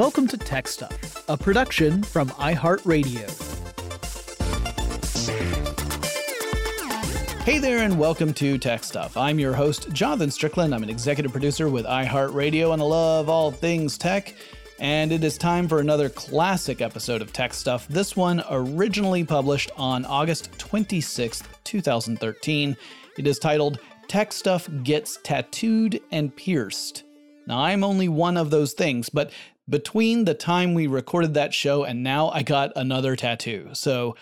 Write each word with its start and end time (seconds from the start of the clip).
Welcome 0.00 0.28
to 0.28 0.38
Tech 0.38 0.66
Stuff, 0.66 1.28
a 1.28 1.36
production 1.36 2.02
from 2.02 2.30
iHeartRadio. 2.30 3.28
Hey 7.42 7.58
there, 7.58 7.80
and 7.80 7.98
welcome 7.98 8.32
to 8.32 8.56
Tech 8.56 8.82
Stuff. 8.82 9.18
I'm 9.18 9.38
your 9.38 9.52
host, 9.52 9.92
Jonathan 9.92 10.30
Strickland. 10.30 10.74
I'm 10.74 10.82
an 10.82 10.88
executive 10.88 11.32
producer 11.32 11.68
with 11.68 11.84
iHeartRadio, 11.84 12.72
and 12.72 12.80
I 12.80 12.84
love 12.86 13.28
all 13.28 13.50
things 13.50 13.98
tech. 13.98 14.34
And 14.78 15.12
it 15.12 15.22
is 15.22 15.36
time 15.36 15.68
for 15.68 15.80
another 15.80 16.08
classic 16.08 16.80
episode 16.80 17.20
of 17.20 17.34
Tech 17.34 17.52
Stuff. 17.52 17.86
This 17.88 18.16
one 18.16 18.42
originally 18.48 19.22
published 19.22 19.70
on 19.76 20.06
August 20.06 20.50
26th, 20.52 21.44
2013. 21.64 22.74
It 23.18 23.26
is 23.26 23.38
titled 23.38 23.80
Tech 24.08 24.32
Stuff 24.32 24.66
Gets 24.82 25.18
Tattooed 25.22 26.00
and 26.10 26.34
Pierced. 26.34 27.02
Now, 27.46 27.62
I'm 27.62 27.82
only 27.82 28.08
one 28.08 28.36
of 28.36 28.50
those 28.50 28.74
things, 28.74 29.08
but 29.08 29.32
between 29.70 30.24
the 30.24 30.34
time 30.34 30.74
we 30.74 30.86
recorded 30.86 31.34
that 31.34 31.54
show 31.54 31.84
and 31.84 32.02
now, 32.02 32.28
I 32.30 32.42
got 32.42 32.72
another 32.76 33.16
tattoo. 33.16 33.70
So 33.72 34.16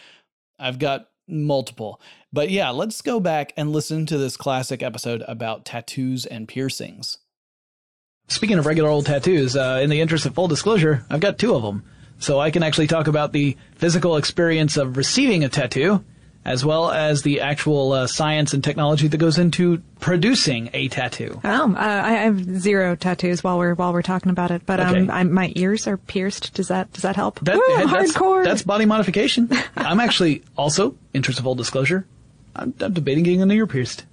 I've 0.58 0.78
got 0.78 1.08
multiple. 1.26 2.00
But 2.32 2.50
yeah, 2.50 2.70
let's 2.70 3.00
go 3.00 3.20
back 3.20 3.52
and 3.56 3.72
listen 3.72 4.06
to 4.06 4.18
this 4.18 4.36
classic 4.36 4.82
episode 4.82 5.22
about 5.26 5.64
tattoos 5.64 6.26
and 6.26 6.46
piercings. 6.46 7.18
Speaking 8.28 8.58
of 8.58 8.66
regular 8.66 8.90
old 8.90 9.06
tattoos, 9.06 9.56
uh, 9.56 9.80
in 9.82 9.88
the 9.88 10.00
interest 10.00 10.26
of 10.26 10.34
full 10.34 10.48
disclosure, 10.48 11.04
I've 11.08 11.20
got 11.20 11.38
two 11.38 11.54
of 11.54 11.62
them. 11.62 11.82
So 12.18 12.38
I 12.40 12.50
can 12.50 12.62
actually 12.62 12.88
talk 12.88 13.06
about 13.06 13.32
the 13.32 13.56
physical 13.76 14.16
experience 14.16 14.76
of 14.76 14.96
receiving 14.96 15.44
a 15.44 15.48
tattoo 15.48 16.04
as 16.48 16.64
well 16.64 16.90
as 16.90 17.20
the 17.22 17.42
actual 17.42 17.92
uh, 17.92 18.06
science 18.06 18.54
and 18.54 18.64
technology 18.64 19.06
that 19.06 19.18
goes 19.18 19.36
into 19.36 19.82
producing 20.00 20.70
a 20.72 20.88
tattoo. 20.88 21.38
Oh, 21.44 21.74
uh, 21.74 21.76
I 21.76 22.12
have 22.12 22.42
zero 22.58 22.96
tattoos 22.96 23.44
while 23.44 23.58
we're 23.58 23.74
while 23.74 23.92
we're 23.92 24.00
talking 24.00 24.30
about 24.30 24.50
it, 24.50 24.64
but 24.64 24.80
okay. 24.80 25.00
um, 25.00 25.10
I, 25.10 25.24
my 25.24 25.52
ears 25.56 25.86
are 25.86 25.98
pierced. 25.98 26.54
Does 26.54 26.68
that 26.68 26.90
does 26.94 27.02
that 27.02 27.16
help? 27.16 27.38
That, 27.40 27.56
Ooh, 27.56 27.86
that's, 27.86 28.14
hardcore. 28.14 28.44
That's 28.44 28.62
body 28.62 28.86
modification. 28.86 29.50
I'm 29.76 30.00
actually 30.00 30.42
also, 30.56 30.96
interest 31.12 31.38
of 31.38 31.44
full 31.44 31.54
disclosure, 31.54 32.06
I'm, 32.56 32.72
I'm 32.80 32.94
debating 32.94 33.24
getting 33.24 33.42
an 33.42 33.50
ear 33.50 33.66
pierced. 33.66 34.06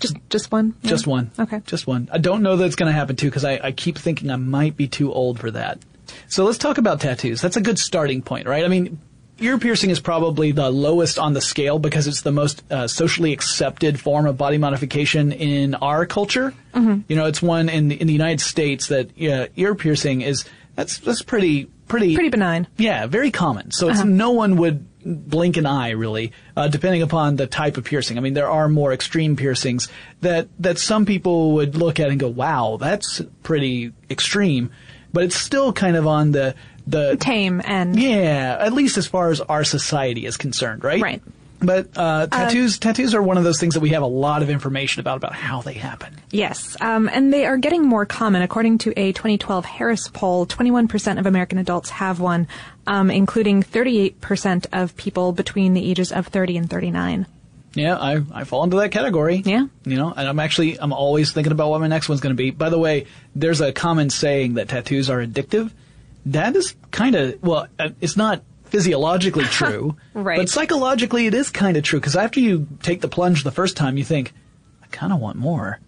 Just 0.00 0.16
just 0.30 0.50
one. 0.50 0.74
Yeah. 0.82 0.90
Just 0.90 1.06
one. 1.06 1.30
Okay. 1.38 1.62
Just 1.64 1.86
one. 1.86 2.08
I 2.12 2.18
don't 2.18 2.42
know 2.42 2.56
that 2.56 2.64
it's 2.64 2.76
going 2.76 2.90
to 2.90 2.98
happen 2.98 3.14
too 3.14 3.28
because 3.28 3.44
I, 3.44 3.60
I 3.62 3.70
keep 3.70 3.98
thinking 3.98 4.32
I 4.32 4.36
might 4.36 4.76
be 4.76 4.88
too 4.88 5.12
old 5.12 5.38
for 5.38 5.52
that. 5.52 5.78
So 6.26 6.44
let's 6.44 6.58
talk 6.58 6.78
about 6.78 7.00
tattoos. 7.00 7.40
That's 7.40 7.56
a 7.56 7.60
good 7.60 7.78
starting 7.78 8.22
point, 8.22 8.48
right? 8.48 8.64
I 8.64 8.68
mean, 8.68 8.98
ear 9.40 9.58
piercing 9.58 9.90
is 9.90 10.00
probably 10.00 10.52
the 10.52 10.70
lowest 10.70 11.18
on 11.18 11.32
the 11.32 11.40
scale 11.40 11.78
because 11.78 12.06
it's 12.06 12.22
the 12.22 12.32
most 12.32 12.62
uh, 12.70 12.86
socially 12.86 13.32
accepted 13.32 14.00
form 14.00 14.26
of 14.26 14.36
body 14.36 14.58
modification 14.58 15.32
in 15.32 15.74
our 15.74 16.06
culture. 16.06 16.54
Mm-hmm. 16.74 17.00
You 17.08 17.16
know, 17.16 17.26
it's 17.26 17.42
one 17.42 17.68
in 17.68 17.88
the, 17.88 18.00
in 18.00 18.06
the 18.06 18.12
United 18.12 18.40
States 18.40 18.88
that 18.88 19.10
uh, 19.10 19.48
ear 19.56 19.74
piercing 19.74 20.22
is 20.22 20.44
that's 20.76 20.98
that's 20.98 21.22
pretty 21.22 21.64
pretty 21.88 22.14
pretty 22.14 22.30
benign. 22.30 22.68
Yeah, 22.76 23.06
very 23.06 23.30
common. 23.30 23.72
So 23.72 23.88
it's 23.88 24.00
uh-huh. 24.00 24.08
no 24.08 24.30
one 24.30 24.56
would 24.56 24.86
blink 25.04 25.56
an 25.56 25.66
eye 25.66 25.90
really, 25.90 26.32
uh, 26.56 26.68
depending 26.68 27.02
upon 27.02 27.36
the 27.36 27.46
type 27.46 27.76
of 27.76 27.84
piercing. 27.84 28.18
I 28.18 28.20
mean, 28.20 28.34
there 28.34 28.50
are 28.50 28.68
more 28.68 28.92
extreme 28.92 29.36
piercings 29.36 29.88
that 30.20 30.48
that 30.60 30.78
some 30.78 31.06
people 31.06 31.52
would 31.54 31.76
look 31.76 31.98
at 31.98 32.10
and 32.10 32.20
go, 32.20 32.28
"Wow, 32.28 32.78
that's 32.80 33.22
pretty 33.42 33.92
extreme," 34.10 34.70
but 35.12 35.24
it's 35.24 35.36
still 35.36 35.72
kind 35.72 35.96
of 35.96 36.06
on 36.06 36.32
the 36.32 36.54
the 36.88 37.16
tame 37.16 37.60
and 37.64 37.98
yeah, 37.98 38.56
at 38.58 38.72
least 38.72 38.96
as 38.96 39.06
far 39.06 39.30
as 39.30 39.40
our 39.40 39.64
society 39.64 40.26
is 40.26 40.36
concerned, 40.36 40.84
right? 40.84 41.02
Right. 41.02 41.22
But 41.60 41.88
uh, 41.96 42.28
tattoos, 42.28 42.76
uh, 42.76 42.80
tattoos 42.80 43.14
are 43.14 43.22
one 43.22 43.36
of 43.36 43.42
those 43.42 43.58
things 43.58 43.74
that 43.74 43.80
we 43.80 43.90
have 43.90 44.02
a 44.02 44.06
lot 44.06 44.42
of 44.42 44.50
information 44.50 45.00
about 45.00 45.16
about 45.16 45.34
how 45.34 45.60
they 45.60 45.72
happen. 45.72 46.14
Yes, 46.30 46.76
um, 46.80 47.08
and 47.12 47.32
they 47.32 47.46
are 47.46 47.56
getting 47.56 47.82
more 47.82 48.06
common. 48.06 48.42
According 48.42 48.78
to 48.78 48.92
a 48.96 49.12
2012 49.12 49.64
Harris 49.64 50.08
poll, 50.08 50.46
21% 50.46 51.18
of 51.18 51.26
American 51.26 51.58
adults 51.58 51.90
have 51.90 52.20
one, 52.20 52.46
um, 52.86 53.10
including 53.10 53.62
38% 53.62 54.66
of 54.72 54.96
people 54.96 55.32
between 55.32 55.74
the 55.74 55.90
ages 55.90 56.12
of 56.12 56.28
30 56.28 56.58
and 56.58 56.70
39. 56.70 57.26
Yeah, 57.74 57.96
I, 57.96 58.22
I 58.32 58.44
fall 58.44 58.64
into 58.64 58.76
that 58.76 58.92
category. 58.92 59.42
Yeah. 59.44 59.66
You 59.84 59.96
know, 59.96 60.12
and 60.16 60.28
I'm 60.28 60.38
actually, 60.38 60.80
I'm 60.80 60.92
always 60.92 61.32
thinking 61.32 61.52
about 61.52 61.70
what 61.70 61.80
my 61.80 61.86
next 61.86 62.08
one's 62.08 62.20
going 62.20 62.34
to 62.34 62.40
be. 62.40 62.50
By 62.50 62.70
the 62.70 62.78
way, 62.78 63.06
there's 63.34 63.60
a 63.60 63.72
common 63.72 64.10
saying 64.10 64.54
that 64.54 64.68
tattoos 64.68 65.10
are 65.10 65.24
addictive 65.24 65.70
that 66.32 66.56
is 66.56 66.74
kind 66.90 67.14
of 67.14 67.42
well, 67.42 67.68
uh, 67.78 67.90
it's 68.00 68.16
not 68.16 68.42
physiologically 68.64 69.44
true, 69.50 69.96
right? 70.14 70.38
But 70.38 70.48
psychologically, 70.48 71.26
it 71.26 71.34
is 71.34 71.50
kind 71.50 71.76
of 71.76 71.82
true 71.82 72.00
because 72.00 72.16
after 72.16 72.40
you 72.40 72.66
take 72.82 73.00
the 73.00 73.08
plunge 73.08 73.44
the 73.44 73.50
first 73.50 73.76
time, 73.76 73.96
you 73.96 74.04
think, 74.04 74.32
I 74.82 74.86
kind 74.88 75.12
of 75.12 75.20
want 75.20 75.36
more. 75.36 75.80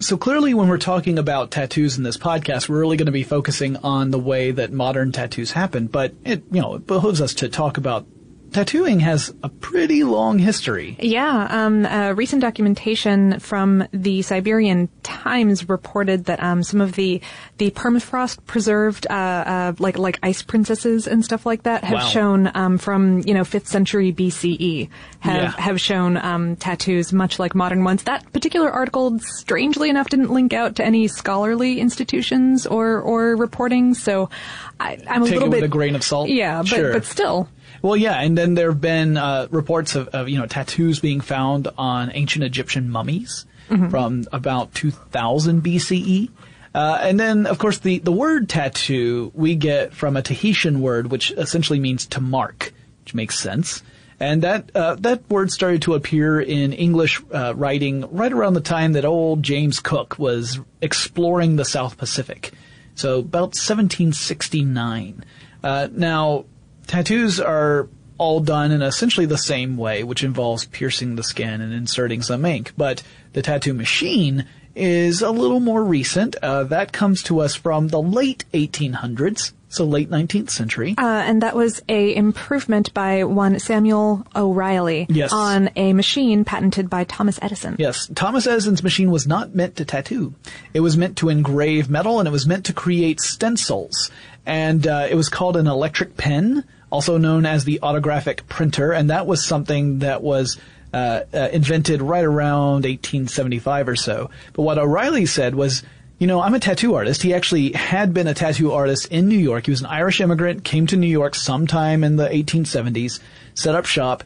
So 0.00 0.16
clearly, 0.16 0.52
when 0.52 0.66
we're 0.66 0.78
talking 0.78 1.16
about 1.16 1.52
tattoos 1.52 1.96
in 1.96 2.02
this 2.02 2.16
podcast, 2.16 2.68
we're 2.68 2.80
really 2.80 2.96
going 2.96 3.06
to 3.06 3.12
be 3.12 3.22
focusing 3.22 3.76
on 3.76 4.10
the 4.10 4.18
way 4.18 4.50
that 4.50 4.72
modern 4.72 5.12
tattoos 5.12 5.52
happen. 5.52 5.86
But 5.86 6.12
it, 6.24 6.42
you 6.50 6.60
know, 6.60 6.74
it 6.74 6.88
behooves 6.88 7.20
us 7.20 7.34
to 7.34 7.48
talk 7.48 7.76
about 7.76 8.04
tattooing 8.52 9.00
has 9.00 9.32
a 9.42 9.48
pretty 9.48 10.04
long 10.04 10.38
history. 10.38 10.96
Yeah, 11.00 11.46
um, 11.50 11.84
uh, 11.86 12.12
recent 12.12 12.42
documentation 12.42 13.40
from 13.40 13.86
the 13.92 14.22
Siberian 14.22 14.88
Times 15.02 15.68
reported 15.68 16.26
that 16.26 16.42
um, 16.42 16.62
some 16.62 16.80
of 16.80 16.92
the 16.92 17.20
the 17.58 17.70
permafrost 17.70 18.44
preserved, 18.46 19.06
uh, 19.08 19.12
uh, 19.12 19.72
like 19.78 19.98
like 19.98 20.18
ice 20.22 20.42
princesses 20.42 21.06
and 21.06 21.24
stuff 21.24 21.46
like 21.46 21.64
that, 21.64 21.84
have 21.84 21.98
wow. 21.98 22.08
shown 22.08 22.50
um, 22.54 22.78
from 22.78 23.20
you 23.20 23.34
know 23.34 23.44
fifth 23.44 23.68
century 23.68 24.12
BCE 24.12 24.88
have 25.20 25.42
yeah. 25.42 25.50
have 25.52 25.80
shown 25.80 26.16
um, 26.16 26.56
tattoos 26.56 27.12
much 27.12 27.38
like 27.38 27.54
modern 27.54 27.84
ones. 27.84 28.04
That 28.04 28.30
particular 28.32 28.70
article, 28.70 29.18
strangely 29.20 29.88
enough, 29.88 30.08
didn't 30.08 30.30
link 30.30 30.52
out 30.52 30.76
to 30.76 30.84
any 30.84 31.08
scholarly 31.08 31.80
institutions 31.80 32.66
or 32.66 33.00
or 33.00 33.36
reporting. 33.36 33.94
So 33.94 34.30
I, 34.78 34.98
am 35.06 35.22
a 35.22 35.24
little 35.24 35.48
bit 35.48 35.62
with 35.62 35.64
a 35.64 35.68
grain 35.68 35.94
of 35.94 36.02
salt. 36.02 36.28
Yeah, 36.28 36.58
but 36.58 36.68
sure. 36.68 36.92
but 36.92 37.04
still. 37.04 37.48
Well, 37.80 37.96
yeah, 37.96 38.20
and 38.20 38.36
then 38.36 38.54
there 38.54 38.70
have 38.70 38.80
been 38.80 39.16
uh, 39.16 39.48
reports 39.50 39.94
of, 39.94 40.08
of, 40.08 40.28
you 40.28 40.38
know 40.38 40.46
tattoos 40.46 41.00
being 41.00 41.20
found 41.20 41.68
on 41.78 42.10
ancient 42.12 42.44
Egyptian 42.44 42.90
mummies 42.90 43.46
mm-hmm. 43.68 43.88
from 43.88 44.24
about 44.32 44.74
2000 44.74 45.62
BCE. 45.62 46.30
Uh, 46.74 46.98
and 47.02 47.20
then, 47.20 47.46
of 47.46 47.58
course, 47.58 47.78
the, 47.78 47.98
the 47.98 48.12
word 48.12 48.48
tattoo 48.48 49.30
we 49.34 49.54
get 49.54 49.92
from 49.92 50.16
a 50.16 50.22
Tahitian 50.22 50.80
word, 50.80 51.10
which 51.10 51.30
essentially 51.32 51.78
means 51.78 52.06
to 52.06 52.20
mark, 52.20 52.72
which 53.04 53.14
makes 53.14 53.38
sense. 53.38 53.82
And 54.18 54.42
that 54.42 54.70
uh, 54.74 54.94
that 55.00 55.28
word 55.28 55.50
started 55.50 55.82
to 55.82 55.94
appear 55.94 56.40
in 56.40 56.72
English 56.72 57.20
uh, 57.32 57.54
writing 57.56 58.08
right 58.14 58.32
around 58.32 58.54
the 58.54 58.60
time 58.60 58.92
that 58.92 59.04
old 59.04 59.42
James 59.42 59.80
Cook 59.80 60.16
was 60.16 60.60
exploring 60.80 61.56
the 61.56 61.64
South 61.64 61.98
Pacific. 61.98 62.52
So 62.94 63.18
about 63.18 63.56
1769. 63.56 65.24
Uh, 65.64 65.88
now, 65.90 66.44
Tattoos 66.86 67.40
are 67.40 67.88
all 68.18 68.40
done 68.40 68.70
in 68.70 68.82
essentially 68.82 69.26
the 69.26 69.38
same 69.38 69.76
way, 69.76 70.04
which 70.04 70.22
involves 70.22 70.66
piercing 70.66 71.16
the 71.16 71.24
skin 71.24 71.60
and 71.60 71.72
inserting 71.72 72.22
some 72.22 72.44
ink. 72.44 72.72
But 72.76 73.02
the 73.32 73.42
tattoo 73.42 73.74
machine 73.74 74.46
is 74.74 75.22
a 75.22 75.30
little 75.30 75.60
more 75.60 75.82
recent. 75.84 76.36
Uh, 76.36 76.64
that 76.64 76.92
comes 76.92 77.22
to 77.24 77.40
us 77.40 77.54
from 77.54 77.88
the 77.88 78.00
late 78.00 78.44
1800s, 78.54 79.52
so 79.68 79.84
late 79.84 80.10
19th 80.10 80.50
century. 80.50 80.94
Uh, 80.96 81.04
and 81.04 81.42
that 81.42 81.56
was 81.56 81.82
a 81.88 82.14
improvement 82.14 82.92
by 82.94 83.24
one 83.24 83.58
Samuel 83.58 84.26
O'Reilly 84.34 85.06
yes. 85.08 85.32
on 85.32 85.70
a 85.76 85.92
machine 85.92 86.44
patented 86.44 86.88
by 86.88 87.04
Thomas 87.04 87.38
Edison. 87.42 87.76
Yes, 87.78 88.08
Thomas 88.14 88.46
Edison's 88.46 88.82
machine 88.82 89.10
was 89.10 89.26
not 89.26 89.54
meant 89.54 89.76
to 89.76 89.84
tattoo. 89.84 90.34
It 90.72 90.80
was 90.80 90.96
meant 90.96 91.16
to 91.18 91.28
engrave 91.28 91.90
metal, 91.90 92.18
and 92.18 92.28
it 92.28 92.32
was 92.32 92.46
meant 92.46 92.66
to 92.66 92.72
create 92.72 93.20
stencils. 93.20 94.10
And 94.44 94.86
uh, 94.86 95.06
it 95.08 95.14
was 95.14 95.28
called 95.28 95.56
an 95.56 95.66
electric 95.66 96.16
pen 96.16 96.64
also 96.92 97.16
known 97.16 97.46
as 97.46 97.64
the 97.64 97.80
autographic 97.80 98.46
printer, 98.48 98.92
and 98.92 99.08
that 99.08 99.26
was 99.26 99.44
something 99.44 100.00
that 100.00 100.22
was 100.22 100.60
uh, 100.92 101.22
uh, 101.32 101.48
invented 101.50 102.02
right 102.02 102.22
around 102.22 102.84
1875 102.84 103.88
or 103.88 103.96
so. 103.96 104.30
But 104.52 104.62
what 104.62 104.76
O'Reilly 104.76 105.24
said 105.24 105.54
was, 105.54 105.82
you 106.18 106.26
know, 106.26 106.42
I'm 106.42 106.52
a 106.52 106.60
tattoo 106.60 106.94
artist. 106.94 107.22
He 107.22 107.32
actually 107.32 107.72
had 107.72 108.12
been 108.12 108.28
a 108.28 108.34
tattoo 108.34 108.72
artist 108.72 109.06
in 109.06 109.26
New 109.26 109.38
York. 109.38 109.64
He 109.64 109.70
was 109.70 109.80
an 109.80 109.86
Irish 109.86 110.20
immigrant, 110.20 110.64
came 110.64 110.86
to 110.88 110.96
New 110.98 111.08
York 111.08 111.34
sometime 111.34 112.04
in 112.04 112.16
the 112.16 112.28
1870s, 112.28 113.20
set 113.54 113.74
up 113.74 113.86
shop, 113.86 114.22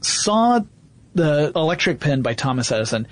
saw 0.00 0.60
the 1.14 1.52
electric 1.54 2.00
pen 2.00 2.22
by 2.22 2.32
Thomas 2.32 2.72
Edison. 2.72 3.06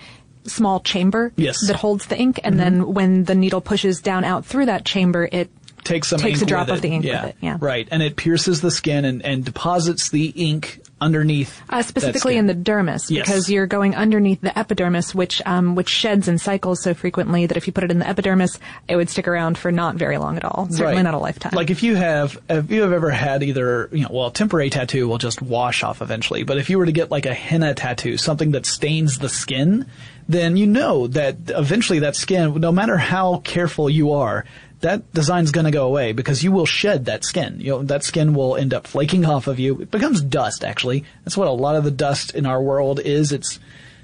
small 0.45 0.81
chamber 0.81 1.33
Yes. 1.37 1.67
that 1.69 1.77
holds 1.77 2.07
the 2.07 2.19
ink, 2.19 2.41
and 2.43 2.59
then 2.59 2.93
when 2.93 3.25
the 3.25 3.35
needle 3.35 3.61
pushes 3.61 4.01
down 4.01 4.25
out 4.25 4.45
through 4.45 4.67
that 4.67 4.85
chamber, 4.85 5.29
it 5.31 5.51
takes 5.85 6.09
some 6.09 6.19
takes 6.19 6.43
a 6.43 6.47
drop 6.47 6.69
of 6.69 6.83
the 6.83 6.89
ink 6.89 7.05
yeah. 7.05 7.27
with 7.27 7.31
it, 7.31 7.37
yeah. 7.41 7.57
Right. 7.61 7.87
And 7.91 8.03
it 8.03 8.17
pierces 8.17 8.61
the 8.61 8.71
skin 8.71 9.05
and, 9.05 9.25
and 9.25 9.45
deposits 9.45 10.11
the 10.11 10.29
ink 10.29 10.81
underneath. 11.01 11.61
Uh, 11.71 11.83
specifically 11.83 12.37
in 12.37 12.47
the 12.47 12.55
dermis, 12.55 13.11
Yes. 13.11 13.27
because 13.27 13.51
you're 13.51 13.67
going 13.67 13.95
underneath 13.95 14.41
the 14.41 14.57
epidermis, 14.59 15.15
which 15.15 15.41
um, 15.47 15.75
which 15.75 15.89
sheds 15.89 16.29
and 16.29 16.41
cycles 16.41 16.83
so 16.83 16.95
frequently 16.95 17.47
that 17.47 17.57
if 17.57 17.67
you 17.67 17.73
put 17.73 17.85
it 17.85 17.91
in 17.91 17.99
the 17.99 18.09
epidermis, 18.09 18.59
it 18.89 18.97
would 18.97 19.09
stick 19.09 19.29
around 19.29 19.57
for 19.59 19.71
not 19.73 19.97
very 19.97 20.19
long 20.19 20.37
at 20.37 20.45
all. 20.45 20.67
Certainly 20.71 20.97
Right. 20.97 21.03
not 21.03 21.15
a 21.15 21.19
lifetime. 21.19 21.53
Like 21.55 21.71
if 21.71 21.83
you 21.83 21.95
have, 21.97 22.39
if 22.49 22.71
you 22.71 22.83
have 22.83 22.93
ever 22.93 23.11
had 23.11 23.43
either, 23.43 23.89
you 23.93 24.03
know, 24.03 24.09
well, 24.11 24.27
a 24.29 24.33
temporary 24.33 24.71
tattoo 24.71 25.07
will 25.09 25.19
just 25.19 25.41
wash 25.43 25.83
off 25.83 26.03
eventually. 26.03 26.43
But 26.43 26.59
if 26.59 26.69
you 26.71 26.79
were 26.79 26.87
to 26.87 26.93
get 26.93 27.11
like 27.11 27.27
a 27.27 27.35
henna 27.35 27.75
tattoo, 27.75 28.17
something 28.17 28.53
that 28.53 28.67
stains 28.67 29.19
the 29.19 29.29
skin, 29.29 29.87
then 30.29 30.57
you 30.57 30.67
know 30.67 31.07
that 31.07 31.37
eventually 31.49 32.01
that 32.01 32.15
skin, 32.17 32.55
no 32.61 32.71
matter 32.73 32.97
how 32.99 33.39
careful 33.45 33.89
you 33.89 34.13
are, 34.13 34.45
that 34.81 35.13
design's 35.13 35.51
going 35.51 35.65
to 35.65 35.71
go 35.71 35.87
away 35.87 36.13
because 36.13 36.43
you 36.43 36.53
will 36.53 36.67
shed 36.67 37.07
that 37.07 37.25
skin. 37.25 37.61
You 37.61 37.71
know, 37.71 37.83
that 37.85 38.05
skin 38.05 38.35
will 38.35 38.57
end 38.57 38.73
up 38.75 38.87
flaking 38.87 39.25
off 39.25 39.47
of 39.47 39.59
you. 39.59 39.81
It 39.81 39.91
becomes 39.91 40.21
dust, 40.21 40.65
actually. 40.65 41.05
That's 41.25 41.37
what 41.37 41.49
a 41.49 41.53
lot 41.53 41.77
of 41.77 41.85
the 41.85 41.91
dust 41.91 42.35
in 42.35 42.47
our 42.47 42.63
world 42.63 43.01
is. 43.01 43.33
It's 43.33 43.59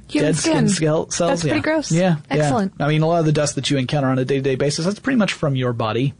Human 0.08 0.32
dead 0.32 0.36
skin. 0.36 0.68
skin 0.68 1.10
cells. 1.10 1.18
That's 1.18 1.42
pretty 1.42 1.60
gross. 1.60 1.90
Yeah, 1.90 2.16
yeah. 2.30 2.36
Excellent. 2.36 2.74
I 2.80 2.88
mean, 2.88 3.02
a 3.02 3.06
lot 3.06 3.20
of 3.20 3.26
the 3.26 3.32
dust 3.32 3.54
that 3.54 3.70
you 3.70 3.78
encounter 3.78 4.08
on 4.08 4.18
a 4.18 4.24
day-to-day 4.24 4.56
basis, 4.56 4.84
that's 4.84 4.98
pretty 4.98 5.16
much 5.16 5.32
from 5.32 5.56
your 5.56 5.72
body. 5.72 6.14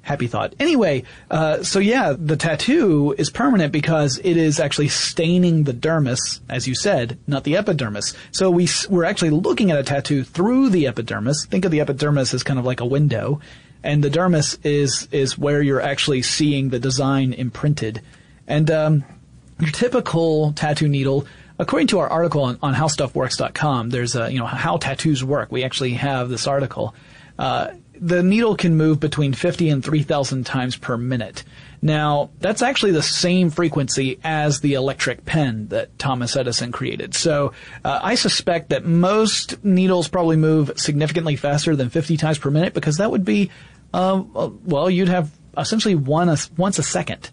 Happy 0.00 0.26
thought. 0.26 0.54
Anyway, 0.58 1.02
uh, 1.30 1.62
so 1.62 1.80
yeah, 1.80 2.14
the 2.16 2.36
tattoo 2.36 3.14
is 3.18 3.28
permanent 3.28 3.72
because 3.72 4.18
it 4.24 4.38
is 4.38 4.58
actually 4.58 4.88
staining 4.88 5.64
the 5.64 5.74
dermis, 5.74 6.40
as 6.48 6.66
you 6.66 6.74
said, 6.74 7.18
not 7.26 7.44
the 7.44 7.58
epidermis. 7.58 8.14
So 8.30 8.50
we 8.50 8.68
we're 8.88 9.04
actually 9.04 9.30
looking 9.30 9.70
at 9.70 9.78
a 9.78 9.82
tattoo 9.82 10.24
through 10.24 10.70
the 10.70 10.86
epidermis. 10.86 11.44
Think 11.44 11.66
of 11.66 11.72
the 11.72 11.80
epidermis 11.80 12.32
as 12.32 12.42
kind 12.42 12.58
of 12.58 12.64
like 12.64 12.80
a 12.80 12.86
window, 12.86 13.40
and 13.82 14.02
the 14.02 14.10
dermis 14.10 14.58
is 14.64 15.08
is 15.12 15.38
where 15.38 15.62
you're 15.62 15.80
actually 15.80 16.22
seeing 16.22 16.70
the 16.70 16.78
design 16.78 17.32
imprinted. 17.32 18.02
And 18.46 18.70
um, 18.70 19.04
your 19.60 19.70
typical 19.70 20.52
tattoo 20.52 20.88
needle, 20.88 21.26
according 21.58 21.88
to 21.88 21.98
our 21.98 22.08
article 22.08 22.42
on, 22.42 22.58
on 22.62 22.74
howstuffworks.com, 22.74 23.90
there's 23.90 24.16
a, 24.16 24.32
you 24.32 24.38
know, 24.38 24.46
how 24.46 24.76
tattoos 24.76 25.22
work. 25.24 25.52
We 25.52 25.64
actually 25.64 25.94
have 25.94 26.28
this 26.28 26.46
article. 26.46 26.94
Uh, 27.38 27.68
the 28.00 28.22
needle 28.22 28.56
can 28.56 28.76
move 28.76 29.00
between 29.00 29.32
50 29.32 29.68
and 29.68 29.84
3,000 29.84 30.46
times 30.46 30.76
per 30.76 30.96
minute. 30.96 31.44
Now, 31.80 32.30
that's 32.40 32.62
actually 32.62 32.92
the 32.92 33.02
same 33.02 33.50
frequency 33.50 34.18
as 34.24 34.60
the 34.60 34.74
electric 34.74 35.24
pen 35.24 35.68
that 35.68 35.96
Thomas 35.98 36.36
Edison 36.36 36.72
created. 36.72 37.14
So, 37.14 37.52
uh, 37.84 38.00
I 38.02 38.16
suspect 38.16 38.70
that 38.70 38.84
most 38.84 39.64
needles 39.64 40.08
probably 40.08 40.36
move 40.36 40.72
significantly 40.76 41.36
faster 41.36 41.76
than 41.76 41.88
50 41.90 42.16
times 42.16 42.38
per 42.38 42.50
minute 42.50 42.74
because 42.74 42.96
that 42.96 43.10
would 43.10 43.24
be, 43.24 43.50
um, 43.94 44.30
uh, 44.34 44.50
well, 44.64 44.90
you'd 44.90 45.08
have 45.08 45.30
essentially 45.56 45.94
one 45.94 46.28
a, 46.28 46.36
once 46.56 46.78
a 46.78 46.82
second. 46.82 47.30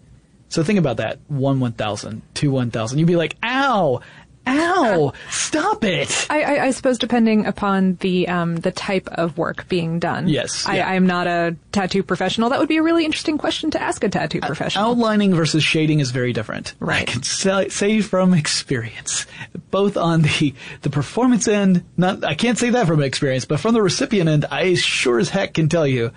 So 0.48 0.62
think 0.62 0.78
about 0.78 0.98
that. 0.98 1.18
One 1.28 1.58
one 1.60 1.72
thousand, 1.72 2.22
two 2.34 2.50
one 2.50 2.70
thousand. 2.70 2.98
You'd 2.98 3.08
be 3.08 3.16
like, 3.16 3.36
ow, 3.42 4.00
ow, 4.46 5.12
stop 5.30 5.84
it. 5.84 6.26
I, 6.30 6.42
I, 6.42 6.64
I 6.66 6.70
suppose 6.70 6.98
depending 6.98 7.46
upon 7.46 7.96
the 7.96 8.28
um, 8.28 8.56
the 8.56 8.72
type 8.72 9.08
of 9.08 9.36
work 9.38 9.68
being 9.68 9.98
done. 9.98 10.28
Yes, 10.28 10.66
I, 10.66 10.76
yeah. 10.76 10.88
I'm 10.88 11.06
not 11.06 11.26
a 11.26 11.56
tattoo 11.72 12.02
professional. 12.02 12.50
That 12.50 12.58
would 12.58 12.68
be 12.68 12.78
a 12.78 12.82
really 12.82 13.04
interesting 13.04 13.38
question 13.38 13.70
to 13.72 13.82
ask 13.82 14.02
a 14.04 14.08
tattoo 14.08 14.40
professional. 14.40 14.90
Outlining 14.90 15.34
versus 15.34 15.62
shading 15.62 16.00
is 16.00 16.10
very 16.10 16.32
different. 16.32 16.74
Right. 16.80 17.02
I 17.02 17.04
can 17.04 17.22
say, 17.22 17.68
say 17.68 18.00
from 18.00 18.34
experience, 18.34 19.26
both 19.70 19.96
on 19.96 20.22
the 20.22 20.54
the 20.82 20.90
performance 20.90 21.48
end. 21.48 21.84
Not, 21.96 22.24
I 22.24 22.34
can't 22.34 22.58
say 22.58 22.70
that 22.70 22.86
from 22.86 23.02
experience, 23.02 23.44
but 23.44 23.60
from 23.60 23.74
the 23.74 23.82
recipient 23.82 24.28
end, 24.28 24.44
I 24.50 24.74
sure 24.74 25.18
as 25.18 25.28
heck 25.28 25.54
can 25.54 25.68
tell 25.68 25.86
you. 25.86 26.12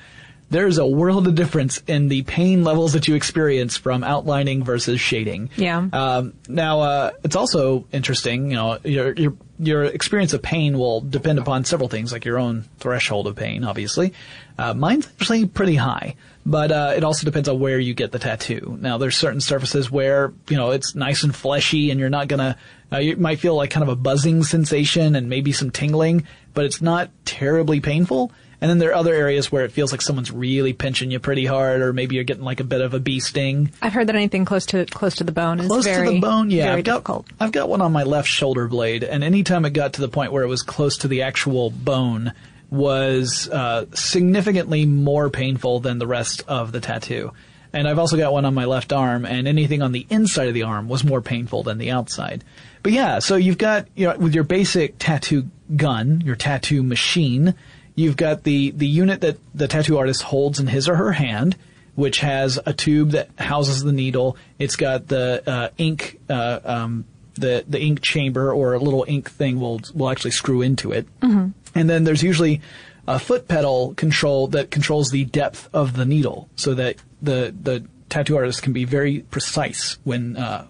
There's 0.51 0.79
a 0.79 0.85
world 0.85 1.27
of 1.27 1.35
difference 1.35 1.81
in 1.85 2.07
the 2.07 2.23
pain 2.23 2.63
levels 2.63 2.93
that 2.93 3.07
you 3.07 3.13
experience 3.13 3.77
from 3.77 4.03
outlining 4.03 4.63
versus 4.63 4.99
shading. 4.99 5.51
Yeah. 5.56 5.87
Um, 5.94 6.33
now, 6.47 6.81
uh, 6.81 7.11
it's 7.23 7.35
also 7.35 7.85
interesting, 7.91 8.49
you 8.49 8.56
know, 8.56 8.79
your, 8.83 9.13
your, 9.13 9.33
your 9.59 9.83
experience 9.83 10.33
of 10.33 10.41
pain 10.41 10.79
will 10.79 11.01
depend 11.01 11.37
upon 11.37 11.65
several 11.65 11.87
things, 11.87 12.11
like 12.11 12.25
your 12.25 12.39
own 12.39 12.65
threshold 12.79 13.27
of 13.27 13.35
pain, 13.35 13.63
obviously. 13.63 14.13
Uh, 14.57 14.73
mine's 14.73 15.07
actually 15.07 15.45
pretty 15.45 15.75
high, 15.75 16.15
but, 16.45 16.71
uh, 16.71 16.94
it 16.95 17.03
also 17.03 17.25
depends 17.25 17.47
on 17.47 17.59
where 17.59 17.77
you 17.77 17.94
get 17.94 18.11
the 18.11 18.19
tattoo. 18.19 18.75
Now, 18.81 18.97
there's 18.97 19.15
certain 19.15 19.41
surfaces 19.41 19.91
where, 19.91 20.33
you 20.49 20.57
know, 20.57 20.71
it's 20.71 20.95
nice 20.95 21.21
and 21.23 21.35
fleshy 21.35 21.91
and 21.91 21.99
you're 21.99 22.09
not 22.09 22.27
gonna, 22.27 22.57
uh, 22.91 22.97
you 22.97 23.18
might 23.18 23.39
feel 23.39 23.56
like 23.56 23.69
kind 23.69 23.83
of 23.83 23.89
a 23.89 23.95
buzzing 23.95 24.44
sensation 24.44 25.15
and 25.15 25.29
maybe 25.29 25.51
some 25.51 25.69
tingling, 25.69 26.25
but 26.56 26.65
it's 26.65 26.81
not 26.81 27.11
terribly 27.23 27.79
painful. 27.79 28.31
And 28.61 28.69
then 28.69 28.78
there 28.78 28.89
are 28.89 28.95
other 28.95 29.13
areas 29.13 29.51
where 29.51 29.63
it 29.63 29.71
feels 29.71 29.92
like 29.92 30.01
someone's 30.01 30.31
really 30.31 30.73
pinching 30.73 31.11
you 31.11 31.19
pretty 31.19 31.45
hard, 31.45 31.81
or 31.81 31.94
maybe 31.94 32.16
you're 32.16 32.25
getting 32.25 32.44
like 32.44 32.59
a 32.59 32.66
bit 32.66 32.81
of 32.81 32.94
a 32.94 32.99
bee 32.99 33.21
sting. 33.21 33.71
I've 33.81 33.94
heard 33.94 34.07
that 34.07 34.16
anything 34.16 34.44
close 34.44 34.66
to 34.68 34.85
close 34.85 35.16
to 35.16 35.23
the 35.23 35.31
bone 35.31 35.59
is 35.61 35.68
Close 35.68 35.85
very 35.85 36.07
to 36.07 36.13
the 36.13 36.19
bone, 36.19 36.51
yeah. 36.51 36.73
I've 36.73 36.83
got, 36.83 36.94
difficult. 36.95 37.28
I've 37.39 37.54
got 37.54 37.69
one 37.69 37.81
on 37.81 37.94
my 37.94 38.04
left 38.04 38.28
shoulder 38.28 38.68
blade, 38.68 39.04
and 39.04 39.23
anytime 39.23 39.63
it 39.66 39.71
got 39.71 39.94
to 39.94 40.01
the 40.01 40.09
point 40.09 40.33
where 40.33 40.44
it 40.44 40.47
was 40.47 40.61
close 40.61 40.97
to 40.97 41.07
the 41.07 41.21
actual 41.21 41.69
bone, 41.69 42.33
was 42.69 43.49
uh, 43.49 43.85
significantly 43.94 44.85
more 44.85 45.30
painful 45.30 45.80
than 45.80 45.97
the 45.97 46.07
rest 46.07 46.44
of 46.47 46.71
the 46.71 46.80
tattoo. 46.80 47.31
And 47.71 47.87
I've 47.87 47.99
also 47.99 48.18
got 48.18 48.33
one 48.33 48.45
on 48.45 48.54
my 48.54 48.66
left 48.66 48.92
arm, 48.92 49.25
and 49.25 49.47
anything 49.47 49.81
on 49.81 49.92
the 49.92 50.06
inside 50.09 50.47
of 50.47 50.54
the 50.54 50.63
arm 50.63 50.89
was 50.89 51.04
more 51.04 51.21
painful 51.21 51.63
than 51.63 51.78
the 51.78 51.92
outside. 51.92 52.44
But 52.81 52.94
yeah, 52.94 53.19
so 53.19 53.35
you've 53.35 53.57
got 53.57 53.87
you 53.95 54.07
know 54.07 54.18
with 54.18 54.33
your 54.33 54.44
basic 54.44 54.95
tattoo 54.97 55.49
gun, 55.75 56.21
your 56.25 56.35
tattoo 56.35 56.81
machine, 56.81 57.54
you've 57.99 58.18
got 58.18 58.44
the 58.44 58.71
the 58.71 58.87
unit 58.87 59.21
that 59.21 59.37
the 59.53 59.68
tattoo 59.68 59.97
artist 59.97 60.23
holds 60.23 60.59
in 60.59 60.68
his 60.68 60.87
or 60.87 60.95
her 60.95 61.11
hand, 61.11 61.57
which 61.95 62.19
has 62.21 62.57
a 62.65 62.73
tube 62.73 63.11
that 63.11 63.29
houses 63.37 63.83
the 63.83 63.91
needle. 63.91 64.37
It's 64.57 64.77
got 64.77 65.07
the 65.07 65.44
uh, 65.45 65.69
ink, 65.77 66.19
uh, 66.29 66.59
um, 66.63 67.06
the 67.35 67.65
the 67.68 67.79
ink 67.79 68.01
chamber 68.01 68.53
or 68.53 68.73
a 68.73 68.79
little 68.79 69.06
ink 69.07 69.29
thing 69.29 69.59
will 69.59 69.81
will 69.94 70.09
actually 70.09 70.31
screw 70.31 70.61
into 70.61 70.91
it. 70.94 71.07
And 71.75 71.89
then 71.89 72.03
there's 72.06 72.23
usually 72.23 72.61
a 73.07 73.19
foot 73.19 73.47
pedal 73.47 73.94
control 73.95 74.47
that 74.47 74.71
controls 74.71 75.11
the 75.11 75.25
depth 75.25 75.69
of 75.73 75.95
the 75.95 76.06
needle, 76.06 76.49
so 76.56 76.73
that 76.75 76.95
the 77.21 77.53
the 77.61 77.85
tattoo 78.07 78.37
artist 78.37 78.63
can 78.63 78.73
be 78.73 78.85
very 78.85 79.19
precise 79.19 79.97
when 80.03 80.37
uh, 80.37 80.65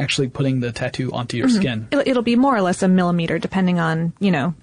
actually 0.00 0.28
putting 0.28 0.60
the 0.60 0.72
tattoo 0.72 1.12
onto 1.12 1.36
your 1.36 1.46
mm-hmm. 1.46 1.56
skin. 1.56 1.88
It'll, 1.90 2.08
it'll, 2.08 2.22
be 2.22 2.36
more 2.36 2.56
or 2.56 2.62
less 2.62 2.82
a 2.82 2.88
millimeter, 2.88 3.38
depending 3.38 3.78
on 3.78 4.14
you 4.18 4.30
know 4.30 4.54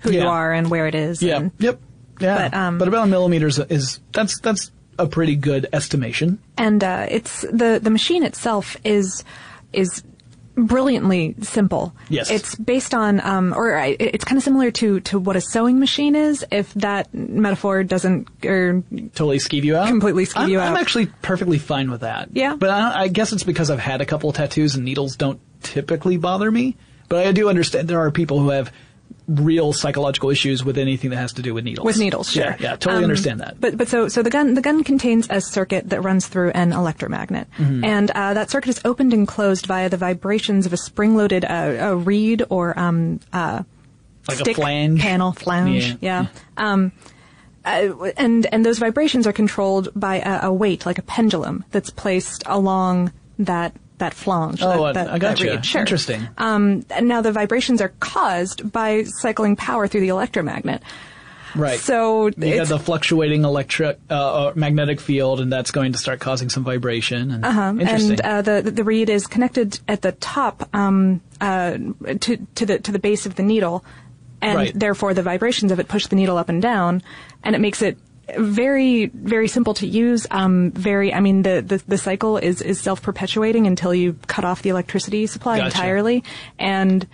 who 0.00 0.12
yeah. 0.12 0.22
you 0.22 0.28
are 0.28 0.52
and 0.52 0.70
where 0.70 0.86
it 0.86 0.94
is. 0.94 1.22
Yeah. 1.22 1.38
And, 1.38 1.52
yep. 1.58 1.80
Yeah. 2.20 2.48
But, 2.48 2.54
um, 2.54 2.78
but 2.78 2.88
about 2.88 3.04
a 3.04 3.10
millimeter 3.10 3.46
is 3.46 4.00
that's 4.12 4.40
that's 4.40 4.70
a 4.98 5.06
pretty 5.06 5.36
good 5.36 5.68
estimation. 5.72 6.40
And 6.56 6.82
uh, 6.82 7.06
it's 7.08 7.42
the 7.42 7.78
the 7.82 7.90
machine 7.90 8.24
itself 8.24 8.76
is 8.84 9.24
is 9.72 10.02
brilliantly 10.58 11.36
simple. 11.40 11.94
Yes. 12.08 12.30
It's 12.30 12.56
based 12.56 12.92
on, 12.92 13.20
um, 13.20 13.54
or 13.56 13.78
it's 13.78 14.24
kind 14.24 14.38
of 14.38 14.42
similar 14.42 14.72
to, 14.72 14.98
to 15.02 15.18
what 15.18 15.36
a 15.36 15.40
sewing 15.40 15.78
machine 15.78 16.16
is, 16.16 16.44
if 16.50 16.74
that 16.74 17.14
metaphor 17.14 17.84
doesn't, 17.84 18.28
or 18.44 18.82
totally 19.14 19.38
skeeve 19.38 19.62
you 19.62 19.76
out? 19.76 19.86
Completely 19.86 20.26
skeeve 20.26 20.42
I'm, 20.42 20.48
you 20.48 20.58
out. 20.58 20.72
I'm 20.72 20.76
actually 20.76 21.06
perfectly 21.22 21.58
fine 21.58 21.92
with 21.92 22.00
that. 22.00 22.30
Yeah. 22.32 22.56
But 22.56 22.70
I, 22.70 23.02
I 23.02 23.08
guess 23.08 23.32
it's 23.32 23.44
because 23.44 23.70
I've 23.70 23.78
had 23.78 24.00
a 24.00 24.04
couple 24.04 24.30
of 24.30 24.36
tattoos 24.36 24.74
and 24.74 24.84
needles 24.84 25.14
don't 25.14 25.40
typically 25.62 26.16
bother 26.16 26.50
me. 26.50 26.76
But 27.08 27.24
I 27.24 27.30
do 27.32 27.48
understand 27.48 27.86
there 27.86 28.00
are 28.00 28.10
people 28.10 28.40
who 28.40 28.50
have 28.50 28.72
real 29.28 29.72
psychological 29.74 30.30
issues 30.30 30.64
with 30.64 30.78
anything 30.78 31.10
that 31.10 31.16
has 31.16 31.34
to 31.34 31.42
do 31.42 31.52
with 31.54 31.64
needles. 31.64 31.84
With 31.84 31.98
needles, 31.98 32.30
sure. 32.30 32.44
Yeah, 32.44 32.56
yeah 32.58 32.70
totally 32.76 32.98
um, 32.98 33.04
understand 33.04 33.40
that. 33.40 33.60
But 33.60 33.76
but 33.76 33.88
so 33.88 34.08
so 34.08 34.22
the 34.22 34.30
gun 34.30 34.54
the 34.54 34.62
gun 34.62 34.82
contains 34.82 35.28
a 35.30 35.40
circuit 35.40 35.90
that 35.90 36.00
runs 36.00 36.26
through 36.26 36.50
an 36.50 36.72
electromagnet, 36.72 37.48
mm-hmm. 37.58 37.84
and 37.84 38.10
uh, 38.10 38.34
that 38.34 38.50
circuit 38.50 38.70
is 38.70 38.80
opened 38.84 39.12
and 39.12 39.28
closed 39.28 39.66
via 39.66 39.88
the 39.88 39.96
vibrations 39.98 40.66
of 40.66 40.72
a 40.72 40.78
spring-loaded 40.78 41.44
uh, 41.44 41.76
a 41.78 41.96
reed 41.96 42.42
or 42.48 42.78
um 42.78 43.20
uh 43.32 43.62
like 44.28 44.38
stick 44.38 44.56
a 44.56 44.60
flange 44.60 45.00
panel 45.00 45.32
flange. 45.32 45.96
Yeah. 46.00 46.26
yeah. 46.26 46.26
Um, 46.56 46.92
uh, 47.64 48.10
and 48.16 48.46
and 48.46 48.64
those 48.64 48.78
vibrations 48.78 49.26
are 49.26 49.32
controlled 49.32 49.88
by 49.94 50.20
a, 50.20 50.46
a 50.46 50.52
weight 50.52 50.86
like 50.86 50.98
a 50.98 51.02
pendulum 51.02 51.64
that's 51.70 51.90
placed 51.90 52.42
along 52.46 53.12
that 53.38 53.74
that 53.98 54.14
flange. 54.14 54.62
Oh, 54.62 54.84
that, 54.86 54.94
that, 54.94 55.08
I 55.08 55.18
got 55.18 55.40
you. 55.40 55.62
Sure. 55.62 55.80
Interesting. 55.80 56.28
Um, 56.38 56.84
now 57.00 57.20
the 57.20 57.32
vibrations 57.32 57.80
are 57.80 57.92
caused 58.00 58.72
by 58.72 59.04
cycling 59.04 59.56
power 59.56 59.86
through 59.86 60.02
the 60.02 60.08
electromagnet. 60.08 60.82
Right. 61.54 61.78
So 61.78 62.26
you 62.26 62.56
got 62.56 62.68
the 62.68 62.78
fluctuating 62.78 63.44
electric 63.44 63.98
uh, 64.10 64.48
uh, 64.48 64.52
magnetic 64.54 65.00
field, 65.00 65.40
and 65.40 65.52
that's 65.52 65.70
going 65.70 65.92
to 65.92 65.98
start 65.98 66.20
causing 66.20 66.48
some 66.48 66.62
vibration. 66.62 67.30
And, 67.30 67.44
uh-huh. 67.44 67.74
Interesting. 67.80 68.10
And 68.12 68.20
uh, 68.20 68.42
the 68.42 68.70
the 68.70 68.84
reed 68.84 69.08
is 69.08 69.26
connected 69.26 69.80
at 69.88 70.02
the 70.02 70.12
top 70.12 70.68
um, 70.74 71.20
uh, 71.40 71.78
to 72.20 72.46
to 72.54 72.66
the 72.66 72.78
to 72.80 72.92
the 72.92 72.98
base 72.98 73.26
of 73.26 73.36
the 73.36 73.42
needle, 73.42 73.84
and 74.42 74.56
right. 74.56 74.78
therefore 74.78 75.14
the 75.14 75.22
vibrations 75.22 75.72
of 75.72 75.80
it 75.80 75.88
push 75.88 76.06
the 76.06 76.16
needle 76.16 76.36
up 76.36 76.48
and 76.48 76.60
down, 76.60 77.02
and 77.42 77.56
it 77.56 77.60
makes 77.60 77.82
it 77.82 77.98
very 78.36 79.06
very 79.06 79.48
simple 79.48 79.74
to 79.74 79.86
use 79.86 80.26
um, 80.30 80.70
very 80.72 81.12
i 81.14 81.20
mean 81.20 81.42
the, 81.42 81.62
the, 81.62 81.82
the 81.88 81.98
cycle 81.98 82.36
is 82.36 82.60
is 82.60 82.80
self-perpetuating 82.80 83.66
until 83.66 83.94
you 83.94 84.14
cut 84.26 84.44
off 84.44 84.62
the 84.62 84.70
electricity 84.70 85.26
supply 85.26 85.58
gotcha. 85.58 85.66
entirely 85.66 86.24
and 86.58 87.06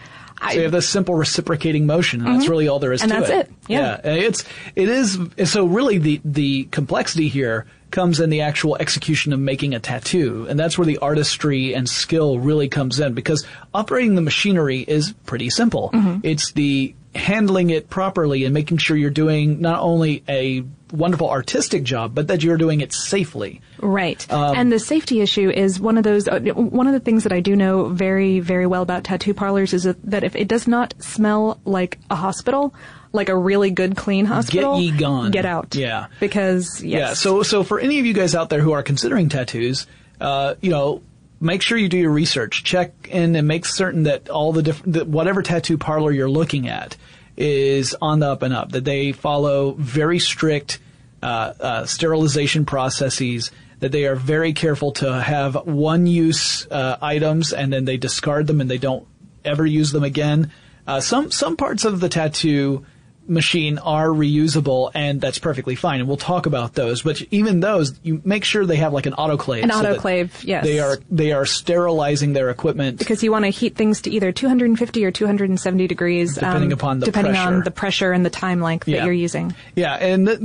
so 0.50 0.56
you 0.56 0.62
have 0.64 0.72
this 0.72 0.88
simple 0.88 1.14
reciprocating 1.14 1.86
motion, 1.86 2.20
and 2.20 2.28
mm-hmm. 2.28 2.38
that's 2.38 2.50
really 2.50 2.68
all 2.68 2.78
there 2.78 2.92
is 2.92 3.02
and 3.02 3.10
to 3.10 3.16
it. 3.16 3.22
And 3.22 3.32
that's 3.32 3.48
it. 3.48 3.54
Yeah. 3.66 4.00
yeah. 4.04 4.12
It's, 4.12 4.44
it 4.76 4.88
is, 4.88 5.18
so 5.44 5.64
really 5.64 5.98
the, 5.98 6.20
the 6.24 6.64
complexity 6.64 7.28
here 7.28 7.66
comes 7.90 8.20
in 8.20 8.28
the 8.28 8.40
actual 8.40 8.76
execution 8.76 9.32
of 9.32 9.38
making 9.38 9.74
a 9.74 9.80
tattoo. 9.80 10.46
And 10.48 10.58
that's 10.58 10.76
where 10.76 10.84
the 10.84 10.98
artistry 10.98 11.74
and 11.74 11.88
skill 11.88 12.40
really 12.40 12.68
comes 12.68 12.98
in 12.98 13.14
because 13.14 13.46
operating 13.72 14.16
the 14.16 14.20
machinery 14.20 14.80
is 14.80 15.14
pretty 15.24 15.48
simple. 15.48 15.90
Mm-hmm. 15.94 16.20
It's 16.24 16.52
the 16.52 16.94
handling 17.14 17.70
it 17.70 17.88
properly 17.88 18.44
and 18.44 18.52
making 18.52 18.78
sure 18.78 18.96
you're 18.96 19.10
doing 19.10 19.60
not 19.60 19.80
only 19.80 20.24
a 20.28 20.64
wonderful 20.92 21.30
artistic 21.30 21.82
job, 21.82 22.14
but 22.14 22.28
that 22.28 22.42
you're 22.42 22.56
doing 22.56 22.80
it 22.80 22.92
safely. 22.92 23.60
Right. 23.78 24.30
Um, 24.32 24.56
and 24.56 24.72
the 24.72 24.78
safety 24.78 25.20
issue 25.20 25.50
is 25.50 25.78
one 25.80 25.98
of 25.98 26.04
those, 26.04 26.28
uh, 26.28 26.40
one 26.40 26.86
of 26.86 26.92
the 26.92 27.00
things 27.00 27.24
that 27.24 27.32
I 27.32 27.40
do 27.40 27.56
know 27.56 27.88
very, 27.88 28.40
very 28.40 28.66
well 28.66 28.82
about 28.82 29.04
tattoo 29.04 29.34
parlors 29.34 29.72
is 29.74 29.84
that 29.84 30.24
if 30.24 30.36
it 30.36 30.48
does 30.48 30.66
not 30.66 30.94
smell 31.02 31.60
like 31.64 31.98
a 32.10 32.16
hospital, 32.16 32.74
like 33.12 33.28
a 33.28 33.36
really 33.36 33.70
good 33.70 33.96
clean 33.96 34.24
hospital, 34.24 34.76
get 34.76 34.82
ye 34.82 34.90
gone. 34.90 35.30
Get 35.30 35.46
out. 35.46 35.74
Yeah. 35.74 36.06
Because, 36.20 36.82
yes. 36.82 37.00
Yeah. 37.00 37.14
So, 37.14 37.42
so 37.42 37.62
for 37.62 37.78
any 37.78 38.00
of 38.00 38.06
you 38.06 38.12
guys 38.12 38.34
out 38.34 38.50
there 38.50 38.60
who 38.60 38.72
are 38.72 38.82
considering 38.82 39.28
tattoos, 39.28 39.86
uh, 40.20 40.54
you 40.60 40.70
know, 40.70 41.02
make 41.44 41.62
sure 41.62 41.78
you 41.78 41.88
do 41.88 41.98
your 41.98 42.10
research. 42.10 42.64
Check 42.64 43.08
in 43.08 43.36
and 43.36 43.46
make 43.46 43.64
certain 43.66 44.04
that 44.04 44.28
all 44.28 44.52
the 44.52 44.62
different, 44.62 45.08
whatever 45.08 45.42
tattoo 45.42 45.78
parlor 45.78 46.10
you're 46.10 46.28
looking 46.28 46.68
at 46.68 46.96
is 47.36 47.94
on 48.00 48.20
the 48.20 48.30
up 48.30 48.42
and 48.42 48.54
up, 48.54 48.72
that 48.72 48.84
they 48.84 49.12
follow 49.12 49.72
very 49.72 50.18
strict 50.18 50.78
uh, 51.22 51.52
uh, 51.60 51.86
sterilization 51.86 52.64
processes, 52.64 53.50
that 53.80 53.92
they 53.92 54.06
are 54.06 54.16
very 54.16 54.52
careful 54.52 54.92
to 54.92 55.20
have 55.20 55.66
one 55.66 56.06
use 56.06 56.66
uh, 56.70 56.96
items 57.02 57.52
and 57.52 57.72
then 57.72 57.84
they 57.84 57.96
discard 57.96 58.46
them 58.46 58.60
and 58.60 58.70
they 58.70 58.78
don't 58.78 59.06
ever 59.44 59.66
use 59.66 59.92
them 59.92 60.04
again. 60.04 60.50
Uh, 60.86 61.00
some 61.00 61.30
some 61.30 61.56
parts 61.56 61.84
of 61.84 62.00
the 62.00 62.08
tattoo 62.08 62.84
machine 63.26 63.78
are 63.78 64.08
reusable 64.08 64.90
and 64.94 65.20
that's 65.20 65.38
perfectly 65.38 65.74
fine 65.74 66.00
and 66.00 66.08
we'll 66.08 66.16
talk 66.16 66.46
about 66.46 66.74
those 66.74 67.02
but 67.02 67.22
even 67.30 67.60
those 67.60 67.98
you 68.02 68.20
make 68.24 68.44
sure 68.44 68.66
they 68.66 68.76
have 68.76 68.92
like 68.92 69.06
an 69.06 69.14
autoclave 69.14 69.62
an 69.62 69.70
so 69.70 69.82
autoclave 69.82 70.30
yes 70.44 70.64
they 70.64 70.78
are 70.78 70.98
they 71.10 71.32
are 71.32 71.46
sterilizing 71.46 72.34
their 72.34 72.50
equipment 72.50 72.98
because 72.98 73.22
you 73.22 73.32
want 73.32 73.44
to 73.44 73.50
heat 73.50 73.76
things 73.76 74.02
to 74.02 74.10
either 74.10 74.30
250 74.30 75.04
or 75.04 75.10
270 75.10 75.86
degrees 75.86 76.34
depending 76.34 76.72
um, 76.72 76.78
upon 76.78 77.00
the 77.00 77.06
depending 77.06 77.32
pressure. 77.32 77.48
on 77.48 77.62
the 77.62 77.70
pressure 77.70 78.12
and 78.12 78.26
the 78.26 78.30
time 78.30 78.60
length 78.60 78.86
yeah. 78.86 78.98
that 78.98 79.04
you're 79.04 79.14
using 79.14 79.54
yeah 79.74 79.94
and 79.94 80.26
th- 80.26 80.40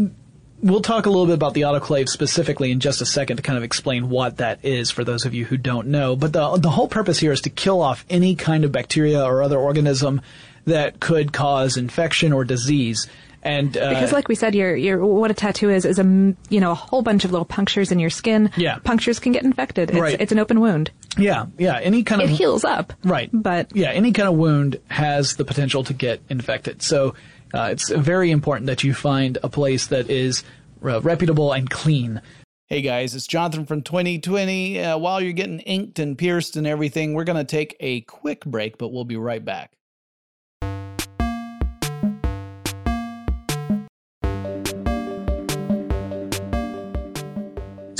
We'll 0.62 0.82
talk 0.82 1.06
a 1.06 1.10
little 1.10 1.26
bit 1.26 1.36
about 1.36 1.54
the 1.54 1.62
autoclave 1.62 2.10
specifically 2.10 2.72
in 2.72 2.82
just 2.82 3.00
a 3.00 3.06
second 3.06 3.38
to 3.38 3.44
kind 3.44 3.56
of 3.58 3.64
explain 3.64 4.10
what 4.10 4.38
that 4.38 4.66
is 4.66 4.92
for 4.92 5.06
those 5.06 5.24
of 5.24 5.34
you 5.34 5.46
who 5.46 5.56
don't 5.56 5.88
know. 5.88 6.18
But 6.18 6.34
the 6.34 6.58
the 6.58 6.70
whole 6.70 6.90
purpose 6.90 7.18
here 7.18 7.32
is 7.32 7.40
to 7.42 7.50
kill 7.50 7.82
off 7.82 8.04
any 8.10 8.36
kind 8.36 8.66
of 8.66 8.72
bacteria 8.74 9.24
or 9.24 9.42
other 9.42 9.58
organism 9.58 10.22
that 10.66 11.00
could 11.00 11.34
cause 11.34 11.78
infection 11.78 12.34
or 12.34 12.44
disease. 12.44 13.08
And 13.42 13.78
uh, 13.78 13.89
because, 13.89 14.12
like 14.12 14.28
we 14.28 14.36
said, 14.36 14.54
your 14.54 14.75
your 14.75 15.06
what 15.06 15.32
a 15.32 15.34
tattoo 15.34 15.70
is 15.70 15.86
is 15.86 15.98
a 15.98 16.04
you 16.50 16.60
know 16.60 16.72
a 16.72 16.75
whole 16.75 17.01
bunch 17.01 17.24
of 17.24 17.32
little 17.32 17.46
punctures 17.46 17.92
in 17.92 18.00
your 18.00 18.10
skin. 18.10 18.51
Yeah, 18.58 18.80
punctures 18.80 19.20
can 19.20 19.32
get 19.32 19.44
infected. 19.44 19.92
It's, 19.92 20.00
right. 20.00 20.20
it's 20.20 20.34
an 20.34 20.39
open 20.39 20.60
wound. 20.60 20.92
Yeah, 21.18 21.46
yeah. 21.58 21.80
Any 21.80 22.04
kind 22.04 22.22
it 22.22 22.25
of 22.25 22.32
it 22.32 22.36
heals 22.36 22.66
up. 22.66 22.92
Right, 23.04 23.30
but 23.32 23.74
yeah, 23.74 23.92
any 23.92 24.12
kind 24.12 24.28
of 24.28 24.36
wound 24.36 24.80
has 24.89 25.38
the 25.38 25.46
potential 25.46 25.86
to 25.86 25.94
get 25.94 26.22
infected. 26.28 26.82
So 26.82 27.16
uh, 27.54 27.70
it's 27.72 27.89
very 27.89 28.32
important 28.32 28.68
that 28.68 28.84
you 28.84 28.94
find 28.94 29.38
a 29.42 29.48
place 29.48 29.88
that 29.88 30.10
is 30.10 30.44
uh, 30.84 31.00
reputable 31.01 31.54
and 31.54 31.70
clean. 31.70 32.22
Hey 32.68 32.82
guys, 32.82 33.16
it's 33.16 33.25
Jonathan 33.25 33.66
from 33.66 33.82
2020. 33.82 34.80
Uh, 34.80 34.98
while 34.98 35.22
you're 35.22 35.34
getting 35.34 35.60
inked 35.62 35.98
and 35.98 36.18
pierced 36.18 36.56
and 36.56 36.68
everything, 36.68 37.13
we're 37.13 37.24
going 37.24 37.44
to 37.44 37.50
take 37.50 37.75
a 37.80 38.01
quick 38.01 38.46
break, 38.46 38.78
but 38.78 38.89
we'll 38.89 39.06
be 39.06 39.16
right 39.16 39.44
back. 39.44 39.72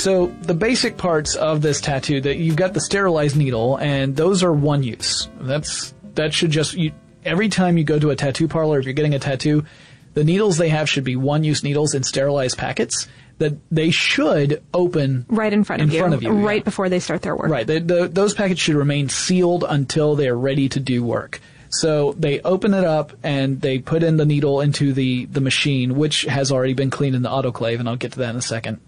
So 0.00 0.26
the 0.26 0.54
basic 0.54 0.96
parts 0.96 1.34
of 1.34 1.60
this 1.60 1.80
tattoo 1.82 2.22
that 2.22 2.38
you've 2.38 2.56
got 2.56 2.72
the 2.72 2.80
sterilized 2.80 3.36
needle 3.36 3.76
and 3.76 4.16
those 4.16 4.42
are 4.42 4.52
one 4.52 4.82
use. 4.82 5.28
That's 5.38 5.92
that 6.14 6.32
should 6.32 6.50
just 6.50 6.74
you, 6.74 6.92
every 7.22 7.50
time 7.50 7.76
you 7.76 7.84
go 7.84 7.98
to 7.98 8.08
a 8.08 8.16
tattoo 8.16 8.48
parlor 8.48 8.78
if 8.78 8.86
you're 8.86 8.94
getting 8.94 9.14
a 9.14 9.18
tattoo, 9.18 9.66
the 10.14 10.24
needles 10.24 10.56
they 10.56 10.70
have 10.70 10.88
should 10.88 11.04
be 11.04 11.16
one 11.16 11.44
use 11.44 11.62
needles 11.62 11.94
in 11.94 12.02
sterilized 12.02 12.56
packets 12.56 13.08
that 13.36 13.58
they 13.70 13.90
should 13.90 14.62
open 14.72 15.26
right 15.28 15.52
in 15.52 15.64
front 15.64 15.82
of 15.82 15.88
in 15.88 15.94
you, 15.94 16.00
front 16.00 16.14
of 16.14 16.22
you 16.22 16.30
right 16.30 16.60
yeah. 16.60 16.64
before 16.64 16.88
they 16.88 16.98
start 16.98 17.20
their 17.20 17.36
work. 17.36 17.50
Right. 17.50 17.66
The, 17.66 17.80
the, 17.80 18.08
those 18.08 18.32
packets 18.32 18.60
should 18.60 18.76
remain 18.76 19.10
sealed 19.10 19.66
until 19.68 20.16
they 20.16 20.28
are 20.28 20.36
ready 20.36 20.70
to 20.70 20.80
do 20.80 21.04
work. 21.04 21.40
So 21.68 22.12
they 22.12 22.40
open 22.40 22.72
it 22.72 22.84
up 22.84 23.12
and 23.22 23.60
they 23.60 23.78
put 23.78 24.02
in 24.02 24.16
the 24.16 24.26
needle 24.26 24.62
into 24.62 24.94
the, 24.94 25.26
the 25.26 25.40
machine, 25.40 25.94
which 25.96 26.22
has 26.22 26.50
already 26.50 26.74
been 26.74 26.90
cleaned 26.90 27.14
in 27.14 27.22
the 27.22 27.28
autoclave, 27.28 27.78
and 27.78 27.88
I'll 27.88 27.96
get 27.96 28.12
to 28.12 28.18
that 28.20 28.30
in 28.30 28.36
a 28.36 28.42
second. 28.42 28.80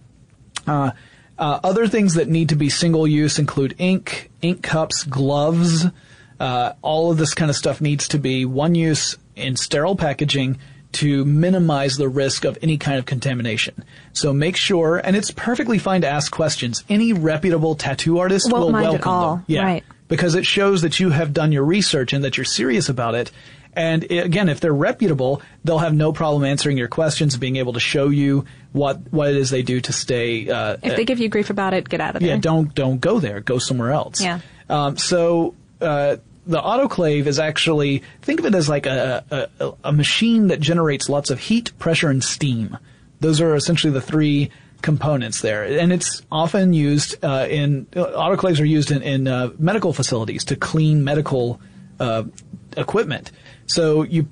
Uh, 0.66 0.92
uh, 1.38 1.60
other 1.64 1.86
things 1.86 2.14
that 2.14 2.28
need 2.28 2.50
to 2.50 2.56
be 2.56 2.68
single 2.68 3.06
use 3.06 3.38
include 3.38 3.74
ink, 3.78 4.30
ink 4.42 4.62
cups, 4.62 5.04
gloves. 5.04 5.86
Uh, 6.38 6.72
all 6.82 7.10
of 7.10 7.18
this 7.18 7.34
kind 7.34 7.50
of 7.50 7.56
stuff 7.56 7.80
needs 7.80 8.08
to 8.08 8.18
be 8.18 8.44
one 8.44 8.74
use 8.74 9.16
in 9.36 9.56
sterile 9.56 9.96
packaging 9.96 10.58
to 10.92 11.24
minimize 11.24 11.96
the 11.96 12.08
risk 12.08 12.44
of 12.44 12.58
any 12.62 12.76
kind 12.76 12.98
of 12.98 13.06
contamination. 13.06 13.82
So 14.12 14.32
make 14.32 14.56
sure, 14.56 14.98
and 14.98 15.16
it's 15.16 15.30
perfectly 15.30 15.78
fine 15.78 16.02
to 16.02 16.08
ask 16.08 16.30
questions. 16.30 16.84
Any 16.88 17.12
reputable 17.12 17.74
tattoo 17.74 18.18
artist 18.18 18.50
Won't 18.50 18.66
will 18.66 18.72
welcome 18.72 19.20
them. 19.20 19.44
Yeah, 19.46 19.64
right. 19.64 19.84
because 20.08 20.34
it 20.34 20.44
shows 20.44 20.82
that 20.82 21.00
you 21.00 21.10
have 21.10 21.32
done 21.32 21.50
your 21.50 21.64
research 21.64 22.12
and 22.12 22.24
that 22.24 22.36
you're 22.36 22.44
serious 22.44 22.88
about 22.88 23.14
it. 23.14 23.30
And 23.74 24.04
again, 24.10 24.48
if 24.48 24.60
they're 24.60 24.74
reputable, 24.74 25.40
they'll 25.64 25.78
have 25.78 25.94
no 25.94 26.12
problem 26.12 26.44
answering 26.44 26.76
your 26.76 26.88
questions, 26.88 27.36
being 27.36 27.56
able 27.56 27.72
to 27.72 27.80
show 27.80 28.08
you 28.08 28.44
what 28.72 29.12
what 29.12 29.30
it 29.30 29.36
is 29.36 29.50
they 29.50 29.62
do 29.62 29.80
to 29.80 29.92
stay. 29.92 30.48
Uh, 30.48 30.76
if 30.82 30.96
they 30.96 31.04
give 31.04 31.20
you 31.20 31.28
grief 31.28 31.48
about 31.48 31.72
it, 31.72 31.88
get 31.88 32.00
out 32.00 32.14
of 32.16 32.20
there. 32.20 32.30
Yeah, 32.30 32.36
don't 32.36 32.74
don't 32.74 33.00
go 33.00 33.18
there. 33.18 33.40
Go 33.40 33.58
somewhere 33.58 33.92
else. 33.92 34.20
Yeah. 34.20 34.40
Um, 34.68 34.98
so 34.98 35.54
uh, 35.80 36.16
the 36.46 36.60
autoclave 36.60 37.26
is 37.26 37.38
actually 37.38 38.02
think 38.20 38.40
of 38.40 38.46
it 38.46 38.54
as 38.54 38.68
like 38.68 38.86
a, 38.86 39.48
a, 39.60 39.72
a 39.84 39.92
machine 39.92 40.48
that 40.48 40.60
generates 40.60 41.08
lots 41.08 41.30
of 41.30 41.38
heat, 41.38 41.76
pressure, 41.78 42.10
and 42.10 42.22
steam. 42.22 42.76
Those 43.20 43.40
are 43.40 43.54
essentially 43.54 43.92
the 43.92 44.00
three 44.00 44.50
components 44.82 45.40
there, 45.40 45.62
and 45.64 45.92
it's 45.92 46.22
often 46.30 46.72
used 46.72 47.24
uh, 47.24 47.46
in 47.48 47.86
autoclaves 47.86 48.60
are 48.60 48.64
used 48.64 48.90
in, 48.90 49.02
in 49.02 49.28
uh, 49.28 49.50
medical 49.58 49.92
facilities 49.92 50.44
to 50.44 50.56
clean 50.56 51.04
medical 51.04 51.60
uh, 52.00 52.24
equipment. 52.76 53.30
So 53.72 54.02
you, 54.02 54.28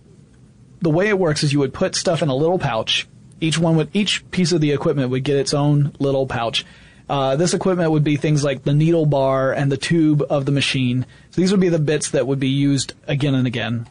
the 0.80 0.90
way 0.90 1.08
it 1.08 1.18
works 1.18 1.42
is 1.42 1.52
you 1.52 1.60
would 1.60 1.72
put 1.72 1.94
stuff 1.94 2.20
in 2.22 2.28
a 2.28 2.34
little 2.34 2.58
pouch. 2.58 3.08
Each 3.40 3.58
one 3.58 3.76
would 3.76 3.88
each 3.94 4.30
piece 4.30 4.52
of 4.52 4.60
the 4.60 4.72
equipment 4.72 5.10
would 5.10 5.24
get 5.24 5.36
its 5.36 5.54
own 5.54 5.92
little 5.98 6.26
pouch. 6.26 6.66
Uh, 7.08 7.36
this 7.36 7.54
equipment 7.54 7.90
would 7.90 8.04
be 8.04 8.16
things 8.16 8.44
like 8.44 8.62
the 8.62 8.74
needle 8.74 9.06
bar 9.06 9.52
and 9.52 9.72
the 9.72 9.78
tube 9.78 10.22
of 10.28 10.44
the 10.44 10.52
machine. 10.52 11.06
So 11.30 11.40
these 11.40 11.50
would 11.50 11.60
be 11.60 11.70
the 11.70 11.78
bits 11.78 12.10
that 12.10 12.26
would 12.26 12.38
be 12.38 12.48
used 12.48 12.92
again 13.08 13.34
and 13.34 13.46
again. 13.46 13.88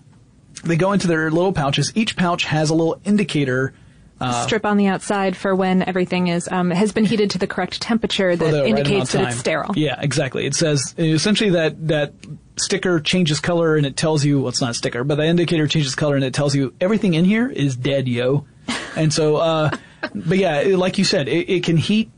They 0.63 0.75
go 0.75 0.93
into 0.93 1.07
their 1.07 1.31
little 1.31 1.51
pouches. 1.51 1.91
Each 1.95 2.15
pouch 2.15 2.45
has 2.45 2.69
a 2.69 2.75
little 2.75 3.01
indicator 3.03 3.73
uh, 4.21 4.45
strip 4.45 4.65
on 4.65 4.77
the 4.77 4.87
outside 4.87 5.37
for 5.37 5.55
when 5.55 5.81
everything 5.87 6.27
is 6.27 6.47
um, 6.51 6.71
has 6.71 6.91
been 6.91 7.05
heated 7.05 7.31
to 7.31 7.37
the 7.37 7.47
correct 7.47 7.81
temperature 7.81 8.35
that 8.35 8.65
indicates 8.65 9.13
that 9.13 9.29
it's 9.29 9.37
sterile. 9.37 9.73
Yeah, 9.75 9.99
exactly. 9.99 10.45
It 10.45 10.55
says 10.55 10.93
essentially 10.97 11.51
that 11.51 11.87
that 11.87 12.13
sticker 12.57 12.99
changes 12.99 13.39
color 13.39 13.75
and 13.75 13.85
it 13.85 13.95
tells 13.95 14.25
you 14.25 14.39
well, 14.39 14.49
it's 14.49 14.61
not 14.61 14.71
a 14.71 14.73
sticker, 14.73 15.03
but 15.03 15.15
the 15.15 15.25
indicator 15.25 15.67
changes 15.67 15.95
color 15.95 16.15
and 16.15 16.23
it 16.23 16.33
tells 16.33 16.55
you 16.55 16.73
everything 16.81 17.13
in 17.13 17.25
here 17.25 17.47
is 17.47 17.75
dead, 17.75 18.07
yo. 18.07 18.45
and 18.95 19.13
so, 19.13 19.37
uh, 19.37 19.69
but 20.13 20.37
yeah, 20.37 20.61
like 20.75 20.97
you 20.97 21.05
said, 21.05 21.27
it, 21.27 21.49
it, 21.49 21.63
can 21.63 21.77
heat 21.77 22.11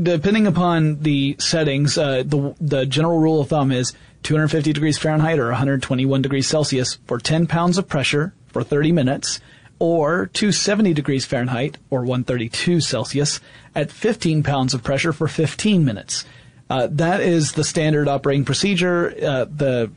depending 0.00 0.46
upon 0.46 1.00
the 1.00 1.36
settings. 1.38 1.96
Uh, 1.96 2.22
the 2.24 2.54
the 2.60 2.86
general 2.86 3.18
rule 3.18 3.40
of 3.40 3.48
thumb 3.48 3.72
is 3.72 3.92
250 4.24 4.72
degrees 4.72 4.98
Fahrenheit 4.98 5.38
or 5.38 5.46
121 5.46 6.22
degrees 6.22 6.46
Celsius 6.46 6.98
for 7.06 7.18
10 7.18 7.46
pounds 7.46 7.78
of 7.78 7.88
pressure 7.88 8.34
for 8.48 8.62
30 8.62 8.92
minutes 8.92 9.40
or 9.78 10.26
270 10.26 10.94
degrees 10.94 11.24
Fahrenheit 11.24 11.76
or 11.90 12.00
132 12.00 12.80
Celsius 12.80 13.40
at 13.74 13.90
15 13.90 14.42
pounds 14.42 14.74
of 14.74 14.82
pressure 14.82 15.12
for 15.12 15.28
15 15.28 15.84
minutes. 15.84 16.24
Uh, 16.68 16.88
that 16.90 17.20
is 17.20 17.52
the 17.52 17.64
standard 17.64 18.08
operating 18.08 18.44
procedure. 18.44 19.14
Uh, 19.22 19.44
the 19.44 19.90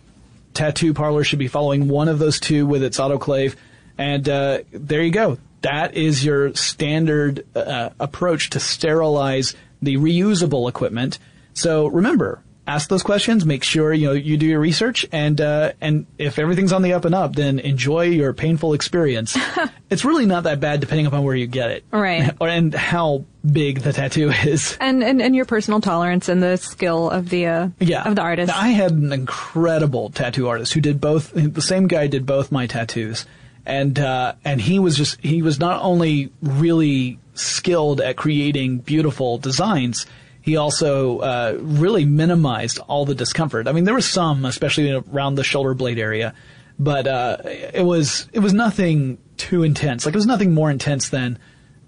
tattoo 0.53 0.93
parlor 0.93 1.24
should 1.24 1.39
be 1.39 1.48
following 1.48 1.88
one 1.88 2.07
of 2.07 2.19
those 2.19 2.39
two 2.39 2.65
with 2.65 2.83
its 2.83 3.00
autoclave. 3.00 3.55
And 3.98 4.27
uh, 4.27 4.59
there 4.71 5.01
you 5.01 5.12
go. 5.12 5.38
That 5.62 5.95
is 5.95 6.24
your 6.24 6.53
standard 6.55 7.45
uh, 7.55 7.89
approach 8.00 8.51
to 8.51 8.59
sterilize 8.59 9.55
the 9.81 9.98
reusable 9.98 10.69
equipment. 10.69 11.19
So 11.53 11.88
remember, 11.88 12.41
ask 12.69 12.88
those 12.88 13.03
questions. 13.03 13.45
Make 13.45 13.63
sure 13.63 13.91
you 13.91 14.07
know 14.07 14.13
you 14.13 14.38
do 14.38 14.45
your 14.45 14.59
research, 14.59 15.05
and 15.11 15.41
uh, 15.41 15.73
and 15.81 16.05
if 16.17 16.38
everything's 16.39 16.71
on 16.71 16.83
the 16.83 16.93
up 16.93 17.05
and 17.05 17.15
up, 17.15 17.35
then 17.35 17.59
enjoy 17.59 18.03
your 18.03 18.33
painful 18.33 18.73
experience. 18.73 19.35
it's 19.89 20.05
really 20.05 20.25
not 20.25 20.43
that 20.43 20.59
bad, 20.59 20.79
depending 20.79 21.07
upon 21.07 21.23
where 21.23 21.35
you 21.35 21.47
get 21.47 21.71
it, 21.71 21.83
right, 21.91 22.35
or 22.39 22.47
and 22.47 22.73
how 22.73 23.25
big 23.51 23.81
the 23.81 23.91
tattoo 23.91 24.29
is, 24.29 24.77
and 24.79 25.03
and, 25.03 25.21
and 25.21 25.35
your 25.35 25.45
personal 25.45 25.81
tolerance 25.81 26.29
and 26.29 26.41
the 26.43 26.57
skill 26.57 27.09
of 27.09 27.29
the 27.29 27.47
uh, 27.47 27.69
yeah 27.79 28.03
of 28.03 28.15
the 28.15 28.21
artist. 28.21 28.49
Now, 28.49 28.59
I 28.59 28.69
had 28.69 28.91
an 28.91 29.11
incredible 29.11 30.11
tattoo 30.11 30.47
artist 30.47 30.73
who 30.73 30.81
did 30.81 31.01
both. 31.01 31.31
The 31.33 31.61
same 31.61 31.88
guy 31.88 32.07
did 32.07 32.25
both 32.25 32.51
my 32.51 32.67
tattoos, 32.67 33.25
and 33.65 33.97
uh, 33.97 34.35
and 34.45 34.61
he 34.61 34.79
was 34.79 34.95
just 34.95 35.19
he 35.21 35.41
was 35.41 35.59
not 35.59 35.81
only 35.81 36.31
really 36.41 37.19
skilled 37.33 38.01
at 38.01 38.15
creating 38.17 38.77
beautiful 38.79 39.38
designs 39.38 40.05
he 40.41 40.55
also 40.58 41.19
uh, 41.19 41.58
really 41.60 42.05
minimized 42.05 42.79
all 42.88 43.05
the 43.05 43.15
discomfort. 43.15 43.67
I 43.67 43.72
mean, 43.72 43.84
there 43.84 43.93
was 43.93 44.05
some, 44.05 44.46
especially 44.46 44.91
around 44.91 45.36
the 45.36 45.43
shoulder 45.43 45.74
blade 45.74 46.00
area, 46.00 46.34
but 46.77 47.08
uh, 47.08 47.38
it 47.46 47.86
was 47.86 48.27
it 48.34 48.39
was 48.39 48.53
nothing 48.53 49.17
too 49.38 49.63
intense. 49.63 50.05
Like 50.05 50.15
it 50.15 50.17
was 50.17 50.25
nothing 50.25 50.53
more 50.53 50.72
intense 50.72 51.10
than 51.10 51.38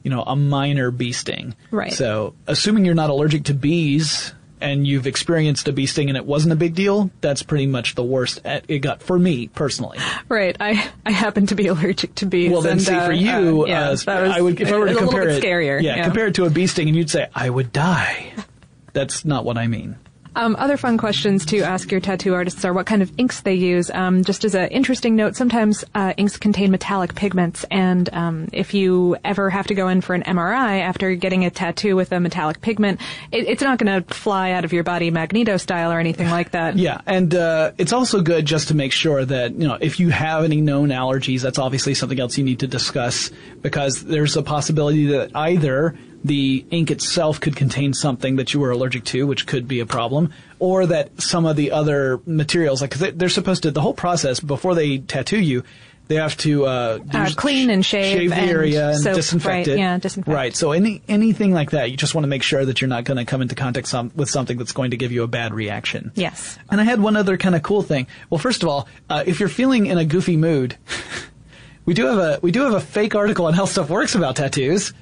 you 0.03 0.11
know 0.11 0.23
a 0.23 0.35
minor 0.35 0.91
bee 0.91 1.13
sting. 1.13 1.55
Right. 1.71 1.93
So, 1.93 2.35
assuming 2.47 2.85
you're 2.85 2.93
not 2.95 3.09
allergic 3.09 3.45
to 3.45 3.53
bees 3.53 4.33
and 4.61 4.85
you've 4.85 5.07
experienced 5.07 5.67
a 5.67 5.73
bee 5.73 5.85
sting 5.85 6.09
and 6.09 6.17
it 6.17 6.25
wasn't 6.25 6.53
a 6.53 6.55
big 6.55 6.75
deal, 6.75 7.09
that's 7.21 7.43
pretty 7.43 7.67
much 7.67 7.95
the 7.95 8.03
worst 8.03 8.39
it 8.45 8.79
got 8.79 9.01
for 9.01 9.17
me 9.17 9.47
personally. 9.47 9.97
Right. 10.29 10.55
I, 10.59 10.91
I 11.05 11.11
happen 11.11 11.47
to 11.47 11.55
be 11.55 11.67
allergic 11.67 12.15
to 12.15 12.25
bees. 12.25 12.51
Well, 12.51 12.61
then 12.61 12.73
and, 12.73 12.81
see, 12.81 12.93
for 12.93 12.99
uh, 13.01 13.09
you, 13.09 13.63
uh, 13.63 13.67
yeah, 13.67 13.95
uh, 14.07 14.11
I 14.11 14.41
would 14.41 14.59
if 14.61 14.71
I 14.71 14.77
were 14.77 14.87
to 14.87 14.95
compare 14.95 15.27
it, 15.27 15.43
scarier. 15.43 15.81
Yeah, 15.81 15.97
yeah, 15.97 16.03
compare 16.05 16.27
it 16.27 16.35
to 16.35 16.45
a 16.45 16.49
bee 16.49 16.67
sting, 16.67 16.87
and 16.87 16.95
you'd 16.95 17.09
say 17.09 17.27
I 17.33 17.49
would 17.49 17.71
die. 17.71 18.33
That's 18.93 19.25
not 19.25 19.45
what 19.45 19.57
I 19.57 19.67
mean. 19.67 19.97
Um, 20.33 20.55
other 20.57 20.77
fun 20.77 20.97
questions 20.97 21.45
to 21.47 21.59
ask 21.59 21.91
your 21.91 21.99
tattoo 21.99 22.33
artists 22.33 22.63
are 22.63 22.73
what 22.73 22.85
kind 22.85 23.01
of 23.01 23.11
inks 23.17 23.41
they 23.41 23.53
use. 23.53 23.91
Um, 23.91 24.23
just 24.23 24.45
as 24.45 24.55
an 24.55 24.69
interesting 24.69 25.17
note, 25.17 25.35
sometimes 25.35 25.83
uh, 25.93 26.13
inks 26.15 26.37
contain 26.37 26.71
metallic 26.71 27.15
pigments, 27.15 27.65
and 27.69 28.09
um, 28.13 28.47
if 28.53 28.73
you 28.73 29.17
ever 29.25 29.49
have 29.49 29.67
to 29.67 29.75
go 29.75 29.89
in 29.89 29.99
for 29.99 30.13
an 30.13 30.23
MRI 30.23 30.81
after 30.81 31.15
getting 31.15 31.43
a 31.43 31.49
tattoo 31.49 31.97
with 31.97 32.13
a 32.13 32.19
metallic 32.19 32.61
pigment, 32.61 33.01
it, 33.31 33.47
it's 33.47 33.61
not 33.61 33.77
going 33.77 34.03
to 34.03 34.13
fly 34.13 34.51
out 34.51 34.63
of 34.63 34.71
your 34.71 34.83
body 34.83 35.11
Magneto 35.11 35.57
style 35.57 35.91
or 35.91 35.99
anything 35.99 36.29
like 36.29 36.51
that. 36.51 36.77
Yeah, 36.77 37.01
and 37.05 37.35
uh, 37.35 37.73
it's 37.77 37.91
also 37.91 38.21
good 38.21 38.45
just 38.45 38.69
to 38.69 38.73
make 38.73 38.93
sure 38.93 39.25
that 39.25 39.53
you 39.53 39.67
know 39.67 39.77
if 39.81 39.99
you 39.99 40.09
have 40.09 40.45
any 40.45 40.61
known 40.61 40.89
allergies, 40.89 41.41
that's 41.41 41.59
obviously 41.59 41.93
something 41.93 42.19
else 42.19 42.37
you 42.37 42.45
need 42.45 42.59
to 42.59 42.67
discuss 42.67 43.31
because 43.61 44.05
there's 44.05 44.37
a 44.37 44.43
possibility 44.43 45.07
that 45.07 45.35
either 45.35 45.97
the 46.23 46.65
ink 46.69 46.91
itself 46.91 47.39
could 47.39 47.55
contain 47.55 47.93
something 47.93 48.35
that 48.35 48.53
you 48.53 48.59
were 48.59 48.71
allergic 48.71 49.03
to, 49.05 49.25
which 49.25 49.47
could 49.47 49.67
be 49.67 49.79
a 49.79 49.85
problem, 49.85 50.33
or 50.59 50.85
that 50.85 51.21
some 51.21 51.45
of 51.45 51.55
the 51.55 51.71
other 51.71 52.21
materials, 52.25 52.81
like 52.81 52.95
they, 52.95 53.11
they're 53.11 53.29
supposed 53.29 53.63
to, 53.63 53.71
the 53.71 53.81
whole 53.81 53.93
process 53.93 54.39
before 54.39 54.75
they 54.75 54.99
tattoo 54.99 55.39
you, 55.39 55.63
they 56.11 56.17
have 56.17 56.35
to 56.37 56.65
uh, 56.65 56.99
uh, 57.13 57.29
clean 57.37 57.69
and 57.69 57.85
shave, 57.85 58.17
shave 58.17 58.29
the 58.31 58.35
and 58.35 58.49
area 58.49 58.89
and 58.89 58.99
soap, 58.99 59.15
disinfect 59.15 59.47
right, 59.47 59.67
it. 59.67 59.79
Yeah, 59.79 59.97
disinfect. 59.97 60.35
Right. 60.35 60.53
So 60.53 60.73
any 60.73 61.01
anything 61.07 61.53
like 61.53 61.71
that, 61.71 61.89
you 61.89 61.95
just 61.95 62.13
want 62.13 62.23
to 62.23 62.27
make 62.27 62.43
sure 62.43 62.65
that 62.65 62.81
you're 62.81 62.89
not 62.89 63.05
going 63.05 63.17
to 63.17 63.23
come 63.23 63.41
into 63.41 63.55
contact 63.55 63.87
some, 63.87 64.11
with 64.13 64.29
something 64.29 64.57
that's 64.57 64.73
going 64.73 64.91
to 64.91 64.97
give 64.97 65.13
you 65.13 65.23
a 65.23 65.27
bad 65.27 65.53
reaction. 65.53 66.11
Yes. 66.15 66.59
And 66.69 66.81
I 66.81 66.83
had 66.83 67.01
one 67.01 67.15
other 67.15 67.37
kind 67.37 67.55
of 67.55 67.63
cool 67.63 67.81
thing. 67.81 68.07
Well, 68.29 68.39
first 68.39 68.61
of 68.61 68.67
all, 68.67 68.89
uh, 69.09 69.23
if 69.25 69.39
you're 69.39 69.49
feeling 69.49 69.85
in 69.85 69.97
a 69.97 70.05
goofy 70.05 70.35
mood. 70.35 70.75
we 71.85 71.93
do 71.93 72.05
have 72.05 72.17
a 72.17 72.39
we 72.41 72.51
do 72.51 72.63
have 72.63 72.73
a 72.73 72.81
fake 72.81 73.15
article 73.15 73.45
on 73.45 73.53
how 73.53 73.65
stuff 73.65 73.89
works 73.89 74.13
about 74.13 74.35
tattoos. 74.35 74.93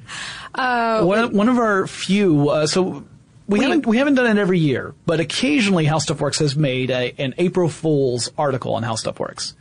Uh, 0.54 1.04
one, 1.04 1.34
one 1.36 1.50
of 1.50 1.58
our 1.58 1.88
few. 1.88 2.50
Uh, 2.50 2.68
so 2.68 3.06
we, 3.48 3.60
we, 3.60 3.62
haven't 3.62 3.86
we 3.86 3.98
haven't 3.98 4.16
done 4.16 4.38
it 4.38 4.40
every 4.40 4.60
year, 4.60 4.94
but 5.06 5.20
occasionally 5.20 5.86
How 5.86 6.00
Stuff 6.00 6.22
Works 6.22 6.40
has 6.40 6.56
made 6.56 6.92
a, 6.92 7.14
an 7.18 7.34
April 7.38 7.70
Fool's 7.70 8.32
article 8.38 8.76
on 8.76 8.84
How 8.84 8.96
Stuff 8.96 9.20
Works, 9.20 9.56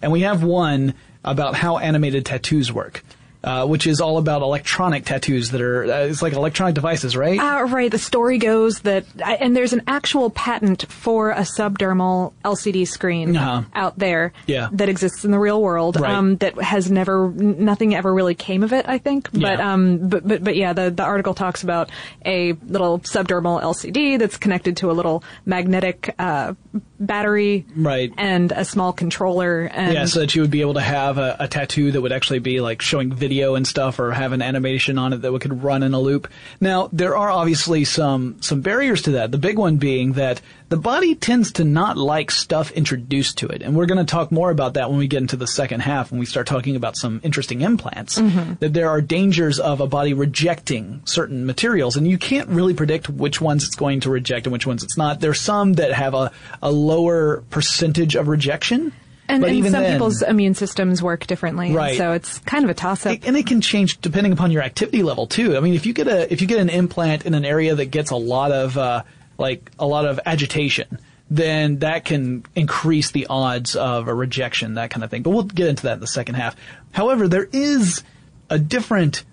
and 0.00 0.12
we 0.12 0.20
have 0.22 0.42
one 0.42 0.94
about 1.24 1.54
how 1.54 1.78
animated 1.78 2.26
tattoos 2.26 2.72
work 2.72 3.02
uh, 3.44 3.66
which 3.66 3.86
is 3.86 4.00
all 4.00 4.16
about 4.16 4.40
electronic 4.40 5.04
tattoos 5.04 5.50
that 5.50 5.60
are 5.60 5.84
uh, 5.84 5.98
it's 6.06 6.22
like 6.22 6.32
electronic 6.32 6.74
devices, 6.74 7.14
right? 7.14 7.38
Uh, 7.38 7.64
right. 7.64 7.90
The 7.90 7.98
story 7.98 8.38
goes 8.38 8.80
that, 8.80 9.04
and 9.22 9.54
there's 9.54 9.74
an 9.74 9.82
actual 9.86 10.30
patent 10.30 10.90
for 10.90 11.30
a 11.30 11.40
subdermal 11.40 12.32
LCD 12.42 12.88
screen 12.88 13.36
uh-huh. 13.36 13.64
out 13.74 13.98
there 13.98 14.32
yeah. 14.46 14.70
that 14.72 14.88
exists 14.88 15.26
in 15.26 15.30
the 15.30 15.38
real 15.38 15.60
world 15.60 16.00
right. 16.00 16.10
um, 16.10 16.36
that 16.36 16.58
has 16.58 16.90
never 16.90 17.28
nothing 17.30 17.94
ever 17.94 18.12
really 18.12 18.34
came 18.34 18.62
of 18.62 18.72
it. 18.72 18.88
I 18.88 18.96
think, 18.96 19.30
but 19.30 19.58
yeah. 19.58 19.72
um, 19.72 20.08
but 20.08 20.26
but 20.26 20.42
but 20.42 20.56
yeah, 20.56 20.72
the 20.72 20.90
the 20.90 21.04
article 21.04 21.34
talks 21.34 21.62
about 21.62 21.90
a 22.24 22.52
little 22.52 23.00
subdermal 23.00 23.60
LCD 23.62 24.18
that's 24.18 24.38
connected 24.38 24.78
to 24.78 24.90
a 24.90 24.94
little 24.94 25.22
magnetic 25.44 26.14
uh, 26.18 26.54
battery, 26.98 27.66
right, 27.76 28.10
and 28.16 28.52
a 28.52 28.64
small 28.64 28.94
controller. 28.94 29.64
And 29.64 29.92
yeah, 29.92 30.04
so 30.06 30.20
that 30.20 30.34
you 30.34 30.40
would 30.40 30.50
be 30.50 30.62
able 30.62 30.74
to 30.74 30.80
have 30.80 31.18
a, 31.18 31.36
a 31.40 31.48
tattoo 31.48 31.92
that 31.92 32.00
would 32.00 32.12
actually 32.12 32.38
be 32.38 32.62
like 32.62 32.80
showing 32.80 33.12
video 33.12 33.33
video 33.34 33.56
and 33.56 33.66
stuff 33.66 33.98
or 33.98 34.12
have 34.12 34.30
an 34.30 34.40
animation 34.40 34.96
on 34.96 35.12
it 35.12 35.22
that 35.22 35.32
we 35.32 35.40
could 35.40 35.64
run 35.64 35.82
in 35.82 35.92
a 35.92 35.98
loop. 35.98 36.28
Now, 36.60 36.88
there 36.92 37.16
are 37.16 37.30
obviously 37.30 37.84
some, 37.84 38.40
some 38.40 38.60
barriers 38.60 39.02
to 39.02 39.10
that. 39.12 39.32
The 39.32 39.38
big 39.38 39.58
one 39.58 39.76
being 39.76 40.12
that 40.12 40.40
the 40.68 40.76
body 40.76 41.16
tends 41.16 41.50
to 41.52 41.64
not 41.64 41.96
like 41.96 42.30
stuff 42.30 42.70
introduced 42.70 43.38
to 43.38 43.48
it. 43.48 43.60
And 43.62 43.74
we're 43.74 43.86
going 43.86 43.98
to 43.98 44.10
talk 44.10 44.30
more 44.30 44.52
about 44.52 44.74
that 44.74 44.88
when 44.88 44.98
we 44.98 45.08
get 45.08 45.20
into 45.20 45.36
the 45.36 45.48
second 45.48 45.80
half, 45.80 46.12
when 46.12 46.20
we 46.20 46.26
start 46.26 46.46
talking 46.46 46.76
about 46.76 46.96
some 46.96 47.20
interesting 47.24 47.60
implants. 47.60 48.18
Mm-hmm. 48.18 48.54
That 48.60 48.72
there 48.72 48.88
are 48.88 49.00
dangers 49.00 49.58
of 49.58 49.80
a 49.80 49.88
body 49.88 50.14
rejecting 50.14 51.02
certain 51.04 51.44
materials, 51.44 51.96
and 51.96 52.06
you 52.06 52.18
can't 52.18 52.48
really 52.48 52.74
predict 52.74 53.08
which 53.08 53.40
ones 53.40 53.64
it's 53.64 53.74
going 53.74 54.00
to 54.00 54.10
reject 54.10 54.46
and 54.46 54.52
which 54.52 54.66
ones 54.66 54.84
it's 54.84 54.96
not. 54.96 55.18
There's 55.18 55.40
some 55.40 55.72
that 55.74 55.92
have 55.92 56.14
a, 56.14 56.30
a 56.62 56.70
lower 56.70 57.42
percentage 57.50 58.14
of 58.14 58.28
rejection. 58.28 58.92
And, 59.28 59.40
but 59.40 59.48
and 59.50 59.56
even 59.58 59.72
some 59.72 59.82
then, 59.82 59.92
people's 59.94 60.20
immune 60.22 60.54
systems 60.54 61.02
work 61.02 61.26
differently, 61.26 61.72
Right. 61.72 61.96
so 61.96 62.12
it's 62.12 62.40
kind 62.40 62.62
of 62.62 62.70
a 62.70 62.74
toss 62.74 63.06
up. 63.06 63.18
and 63.24 63.36
it 63.36 63.46
can 63.46 63.60
change 63.62 63.98
depending 64.02 64.32
upon 64.32 64.50
your 64.50 64.62
activity 64.62 65.02
level 65.02 65.26
too. 65.26 65.56
I 65.56 65.60
mean, 65.60 65.72
if 65.74 65.86
you 65.86 65.94
get 65.94 66.08
a 66.08 66.30
if 66.32 66.42
you 66.42 66.46
get 66.46 66.58
an 66.58 66.68
implant 66.68 67.24
in 67.24 67.32
an 67.34 67.44
area 67.44 67.74
that 67.74 67.86
gets 67.86 68.10
a 68.10 68.16
lot 68.16 68.52
of 68.52 68.76
uh, 68.76 69.02
like 69.38 69.70
a 69.78 69.86
lot 69.86 70.04
of 70.04 70.20
agitation, 70.26 70.98
then 71.30 71.78
that 71.78 72.04
can 72.04 72.44
increase 72.54 73.12
the 73.12 73.26
odds 73.30 73.76
of 73.76 74.08
a 74.08 74.14
rejection, 74.14 74.74
that 74.74 74.90
kind 74.90 75.02
of 75.02 75.10
thing. 75.10 75.22
But 75.22 75.30
we'll 75.30 75.44
get 75.44 75.68
into 75.68 75.84
that 75.84 75.94
in 75.94 76.00
the 76.00 76.06
second 76.06 76.34
half. 76.34 76.54
However, 76.92 77.26
there 77.26 77.48
is 77.50 78.02
a 78.50 78.58
different 78.58 79.24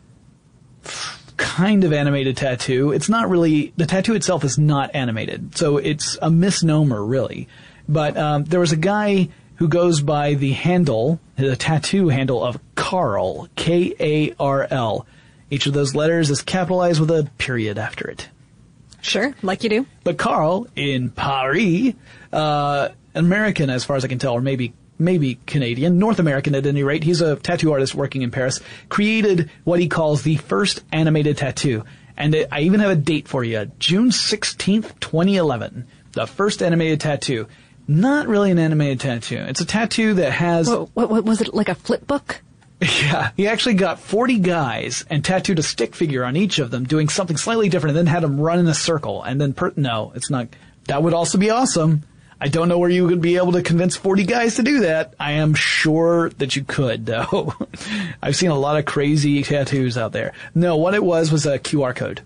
kind 1.37 1.83
of 1.83 1.91
animated 1.93 2.37
tattoo. 2.37 2.91
It's 2.91 3.09
not 3.09 3.29
really 3.29 3.73
the 3.77 3.85
tattoo 3.85 4.13
itself 4.15 4.43
is 4.43 4.57
not 4.57 4.91
animated, 4.95 5.57
so 5.57 5.77
it's 5.77 6.17
a 6.21 6.29
misnomer 6.29 7.03
really 7.03 7.47
But 7.89 8.15
um, 8.17 8.43
there 8.45 8.59
was 8.59 8.71
a 8.71 8.77
guy 8.77 9.29
who 9.61 9.67
goes 9.67 10.01
by 10.01 10.33
the 10.33 10.53
handle, 10.53 11.19
the 11.35 11.55
tattoo 11.55 12.07
handle 12.07 12.43
of 12.43 12.59
Karl, 12.73 13.47
K 13.55 13.93
A 13.99 14.33
R 14.39 14.67
L. 14.71 15.05
Each 15.51 15.67
of 15.67 15.73
those 15.73 15.93
letters 15.93 16.31
is 16.31 16.41
capitalized 16.41 16.99
with 16.99 17.11
a 17.11 17.29
period 17.37 17.77
after 17.77 18.09
it. 18.09 18.27
Sure, 19.01 19.35
like 19.43 19.63
you 19.63 19.69
do. 19.69 19.85
But 20.03 20.17
Karl 20.17 20.65
in 20.75 21.11
Paris, 21.11 21.93
uh, 22.33 22.89
American 23.13 23.69
as 23.69 23.83
far 23.83 23.97
as 23.97 24.03
I 24.03 24.07
can 24.07 24.17
tell, 24.17 24.33
or 24.33 24.41
maybe 24.41 24.73
maybe 24.97 25.35
Canadian, 25.45 25.99
North 25.99 26.17
American 26.17 26.55
at 26.55 26.65
any 26.65 26.81
rate. 26.81 27.03
He's 27.03 27.21
a 27.21 27.35
tattoo 27.35 27.71
artist 27.71 27.93
working 27.93 28.23
in 28.23 28.31
Paris. 28.31 28.61
Created 28.89 29.51
what 29.63 29.79
he 29.79 29.87
calls 29.87 30.23
the 30.23 30.37
first 30.37 30.83
animated 30.91 31.37
tattoo, 31.37 31.83
and 32.17 32.33
it, 32.33 32.47
I 32.51 32.61
even 32.61 32.79
have 32.79 32.89
a 32.89 32.95
date 32.95 33.27
for 33.27 33.43
you: 33.43 33.71
June 33.77 34.11
sixteenth, 34.11 34.99
twenty 34.99 35.37
eleven. 35.37 35.85
The 36.13 36.25
first 36.25 36.63
animated 36.63 36.99
tattoo. 36.99 37.47
Not 37.87 38.27
really 38.27 38.51
an 38.51 38.59
animated 38.59 38.99
tattoo. 38.99 39.43
It's 39.47 39.61
a 39.61 39.65
tattoo 39.65 40.15
that 40.15 40.31
has. 40.31 40.69
What, 40.69 40.89
what, 40.93 41.09
what 41.09 41.25
was 41.25 41.41
it 41.41 41.53
like 41.53 41.69
a 41.69 41.75
flip 41.75 42.07
book? 42.07 42.41
Yeah, 42.81 43.29
he 43.37 43.47
actually 43.47 43.75
got 43.75 43.99
40 43.99 44.39
guys 44.39 45.05
and 45.07 45.23
tattooed 45.23 45.59
a 45.59 45.63
stick 45.63 45.95
figure 45.95 46.23
on 46.23 46.35
each 46.35 46.57
of 46.57 46.71
them, 46.71 46.83
doing 46.83 47.09
something 47.09 47.37
slightly 47.37 47.69
different, 47.69 47.95
and 47.95 48.07
then 48.07 48.11
had 48.11 48.23
them 48.23 48.39
run 48.39 48.57
in 48.57 48.67
a 48.67 48.73
circle. 48.73 49.21
And 49.21 49.39
then, 49.39 49.53
per- 49.53 49.73
no, 49.75 50.11
it's 50.15 50.31
not. 50.31 50.47
That 50.85 51.03
would 51.03 51.13
also 51.13 51.37
be 51.37 51.51
awesome. 51.51 52.03
I 52.39 52.47
don't 52.47 52.67
know 52.67 52.79
where 52.79 52.89
you 52.89 53.05
would 53.05 53.21
be 53.21 53.37
able 53.37 53.51
to 53.51 53.61
convince 53.61 53.95
40 53.95 54.23
guys 54.23 54.55
to 54.55 54.63
do 54.63 54.79
that. 54.79 55.13
I 55.19 55.33
am 55.33 55.53
sure 55.53 56.31
that 56.39 56.55
you 56.55 56.63
could, 56.63 57.05
though. 57.05 57.53
I've 58.23 58.35
seen 58.35 58.49
a 58.49 58.57
lot 58.57 58.79
of 58.79 58.85
crazy 58.85 59.43
tattoos 59.43 59.95
out 59.95 60.11
there. 60.11 60.33
No, 60.55 60.75
what 60.75 60.95
it 60.95 61.03
was 61.03 61.31
was 61.31 61.45
a 61.45 61.59
QR 61.59 61.95
code. 61.95 62.21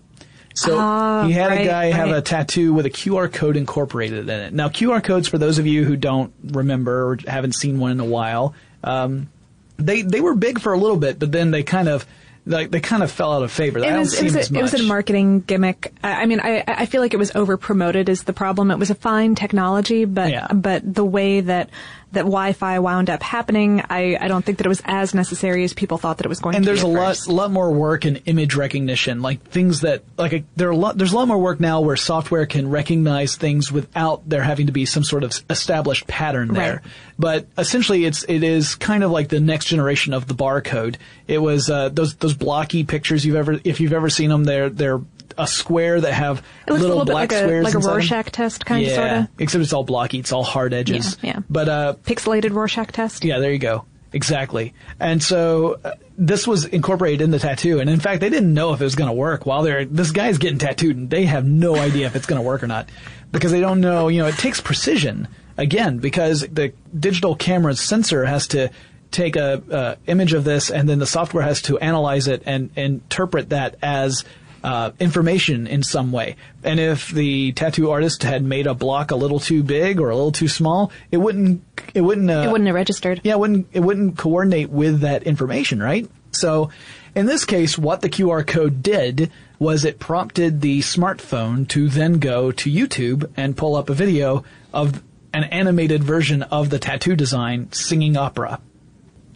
So 0.56 0.76
Ah, 0.78 1.24
he 1.26 1.32
had 1.32 1.48
right, 1.48 1.60
a 1.60 1.64
guy 1.64 1.84
have 1.92 2.08
right. 2.08 2.16
a 2.16 2.22
tattoo 2.22 2.72
with 2.72 2.86
a 2.86 2.90
QR 2.90 3.30
code 3.32 3.56
incorporated 3.56 4.28
in 4.28 4.40
it. 4.40 4.52
Now, 4.54 4.68
QR 4.68 5.04
codes, 5.04 5.28
for 5.28 5.36
those 5.38 5.58
of 5.58 5.66
you 5.66 5.84
who 5.84 5.96
don't 5.96 6.32
remember 6.42 7.10
or 7.12 7.18
haven't 7.26 7.52
seen 7.54 7.78
one 7.78 7.90
in 7.92 8.00
a 8.00 8.04
while, 8.06 8.54
um, 8.82 9.28
they 9.76 10.00
they 10.02 10.20
were 10.22 10.34
big 10.34 10.58
for 10.60 10.72
a 10.72 10.78
little 10.78 10.96
bit, 10.96 11.18
but 11.18 11.30
then 11.30 11.50
they 11.50 11.62
kind 11.62 11.88
of 11.88 12.06
like 12.46 12.70
they 12.70 12.80
kind 12.80 13.02
of 13.02 13.10
fell 13.10 13.32
out 13.34 13.42
of 13.42 13.52
favor. 13.52 13.78
It 13.80 13.98
was, 13.98 14.14
it, 14.14 14.24
was 14.24 14.34
a, 14.50 14.58
it 14.58 14.62
was 14.62 14.72
a 14.72 14.82
marketing 14.84 15.40
gimmick. 15.40 15.92
I 16.02 16.22
I 16.22 16.26
mean, 16.26 16.40
I, 16.40 16.64
I 16.66 16.86
feel 16.86 17.02
like 17.02 17.12
it 17.12 17.18
was 17.18 17.34
over 17.34 17.56
promoted 17.58 18.08
is 18.08 18.24
the 18.24 18.32
problem. 18.32 18.70
It 18.70 18.78
was 18.78 18.88
a 18.88 18.94
fine 18.94 19.34
technology, 19.34 20.06
but 20.06 20.30
Yeah. 20.30 20.46
but 20.54 20.82
the 20.94 21.04
way 21.04 21.40
that 21.40 21.68
that 22.12 22.22
Wi-Fi 22.22 22.78
wound 22.78 23.10
up 23.10 23.22
happening, 23.22 23.82
I, 23.90 24.16
I 24.20 24.28
don't 24.28 24.44
think 24.44 24.58
that 24.58 24.66
it 24.66 24.68
was 24.68 24.80
as 24.84 25.14
necessary 25.14 25.64
as 25.64 25.74
people 25.74 25.98
thought 25.98 26.18
that 26.18 26.26
it 26.26 26.28
was 26.28 26.40
going 26.40 26.54
and 26.54 26.64
to 26.64 26.70
And 26.70 26.78
there's 26.78 26.84
a 26.84 26.88
lot, 26.88 27.26
lot 27.28 27.50
more 27.50 27.70
work 27.72 28.06
in 28.06 28.16
image 28.26 28.54
recognition, 28.54 29.22
like 29.22 29.42
things 29.42 29.80
that, 29.80 30.02
like 30.16 30.32
a, 30.32 30.44
there 30.54 30.68
are 30.68 30.72
a 30.72 30.76
lot, 30.76 30.96
there's 30.96 31.12
a 31.12 31.16
lot 31.16 31.28
more 31.28 31.38
work 31.38 31.60
now 31.60 31.80
where 31.80 31.96
software 31.96 32.46
can 32.46 32.70
recognize 32.70 33.36
things 33.36 33.72
without 33.72 34.26
there 34.28 34.42
having 34.42 34.66
to 34.66 34.72
be 34.72 34.86
some 34.86 35.04
sort 35.04 35.24
of 35.24 35.32
established 35.50 36.06
pattern 36.06 36.54
there. 36.54 36.74
Right. 36.74 36.92
But 37.18 37.46
essentially, 37.58 38.04
it's 38.04 38.24
it 38.28 38.42
is 38.42 38.74
kind 38.76 39.02
of 39.02 39.10
like 39.10 39.28
the 39.28 39.40
next 39.40 39.66
generation 39.66 40.12
of 40.14 40.26
the 40.26 40.34
barcode. 40.34 40.96
It 41.26 41.38
was 41.38 41.68
uh, 41.68 41.88
those 41.88 42.14
those 42.16 42.34
blocky 42.34 42.84
pictures 42.84 43.24
you've 43.24 43.36
ever, 43.36 43.58
if 43.64 43.80
you've 43.80 43.92
ever 43.92 44.10
seen 44.10 44.30
them, 44.30 44.44
they're 44.44 44.70
they're 44.70 45.00
a 45.38 45.46
square 45.46 46.00
that 46.00 46.12
have 46.12 46.38
It 46.66 46.70
looks 46.72 46.80
a 46.80 46.82
little 46.82 46.88
little 46.98 47.04
bit 47.04 47.12
black 47.12 47.32
like 47.32 47.40
a 47.40 47.44
squares 47.44 47.64
like 47.64 47.74
a 47.74 47.76
inside 47.78 47.88
'em. 47.90 47.94
Rorschach 47.96 48.32
test 48.32 48.66
kind 48.66 48.82
yeah, 48.82 48.88
of 48.88 48.94
sort 48.94 49.10
of 49.10 49.28
except 49.38 49.62
it's 49.62 49.72
all 49.72 49.84
blocky. 49.84 50.18
It's 50.18 50.32
all 50.32 50.44
hard 50.44 50.72
edges. 50.72 51.18
Yeah, 51.22 51.30
yeah. 51.30 51.40
But 51.48 51.68
uh, 51.68 51.94
pixelated 52.04 52.52
Rorschach 52.52 52.92
test. 52.92 53.24
yeah, 53.24 53.38
there 53.38 53.52
you 53.52 53.58
go. 53.58 53.84
Exactly. 54.12 54.72
And 54.98 55.22
so 55.22 55.78
uh, 55.84 55.92
this 56.16 56.46
was 56.46 56.64
incorporated 56.64 57.20
in 57.20 57.30
the 57.30 57.38
tattoo. 57.38 57.80
And 57.80 57.90
in 57.90 58.00
fact, 58.00 58.20
they 58.20 58.30
didn't 58.30 58.54
know 58.54 58.72
if 58.72 58.80
it 58.80 58.84
was 58.84 58.94
going 58.94 59.08
to 59.08 59.14
work 59.14 59.44
while 59.44 59.62
they're, 59.62 59.84
this 59.84 60.10
guy's 60.10 60.38
getting 60.38 60.58
tattooed 60.58 60.96
and 60.96 61.10
they 61.10 61.24
have 61.26 61.44
no 61.44 61.76
idea 61.76 62.06
if 62.06 62.16
it's 62.16 62.24
going 62.24 62.40
to 62.40 62.46
work 62.46 62.62
or 62.62 62.66
not 62.66 62.88
because 63.30 63.52
they 63.52 63.60
don't 63.60 63.80
know, 63.80 64.08
you 64.08 64.22
know, 64.22 64.28
it 64.28 64.36
takes 64.36 64.60
precision 64.60 65.28
again 65.58 65.98
because 65.98 66.40
the 66.40 66.72
digital 66.98 67.34
camera's 67.34 67.80
sensor 67.80 68.24
has 68.24 68.46
to 68.48 68.70
take 69.10 69.36
a, 69.36 69.62
uh, 69.70 69.94
image 70.06 70.32
of 70.32 70.44
this 70.44 70.70
and 70.70 70.88
then 70.88 70.98
the 70.98 71.06
software 71.06 71.42
has 71.42 71.60
to 71.62 71.78
analyze 71.78 72.26
it 72.26 72.42
and, 72.46 72.70
interpret 72.76 73.50
that 73.50 73.76
as 73.82 74.24
uh, 74.66 74.90
information 74.98 75.68
in 75.68 75.82
some 75.84 76.10
way. 76.10 76.34
And 76.64 76.80
if 76.80 77.08
the 77.10 77.52
tattoo 77.52 77.90
artist 77.92 78.24
had 78.24 78.42
made 78.42 78.66
a 78.66 78.74
block 78.74 79.12
a 79.12 79.16
little 79.16 79.38
too 79.38 79.62
big 79.62 80.00
or 80.00 80.10
a 80.10 80.16
little 80.16 80.32
too 80.32 80.48
small, 80.48 80.90
it 81.12 81.18
wouldn't, 81.18 81.62
it 81.94 82.00
wouldn't, 82.00 82.28
uh, 82.28 82.42
It 82.48 82.50
wouldn't 82.50 82.66
have 82.66 82.74
registered. 82.74 83.20
yeah, 83.22 83.34
it 83.34 83.38
wouldn't 83.38 83.68
it 83.72 83.80
wouldn't 83.80 84.18
coordinate 84.18 84.68
with 84.70 85.00
that 85.02 85.22
information, 85.22 85.80
right? 85.80 86.10
So, 86.32 86.70
in 87.14 87.26
this 87.26 87.44
case, 87.44 87.78
what 87.78 88.00
the 88.00 88.10
QR 88.10 88.44
code 88.46 88.82
did 88.82 89.30
was 89.60 89.84
it 89.84 90.00
prompted 90.00 90.60
the 90.60 90.80
smartphone 90.80 91.66
to 91.68 91.88
then 91.88 92.18
go 92.18 92.50
to 92.52 92.70
YouTube 92.70 93.30
and 93.36 93.56
pull 93.56 93.76
up 93.76 93.88
a 93.88 93.94
video 93.94 94.42
of 94.74 95.00
an 95.32 95.44
animated 95.44 96.02
version 96.02 96.42
of 96.42 96.70
the 96.70 96.78
tattoo 96.80 97.14
design 97.14 97.70
singing 97.72 98.16
opera. 98.16 98.60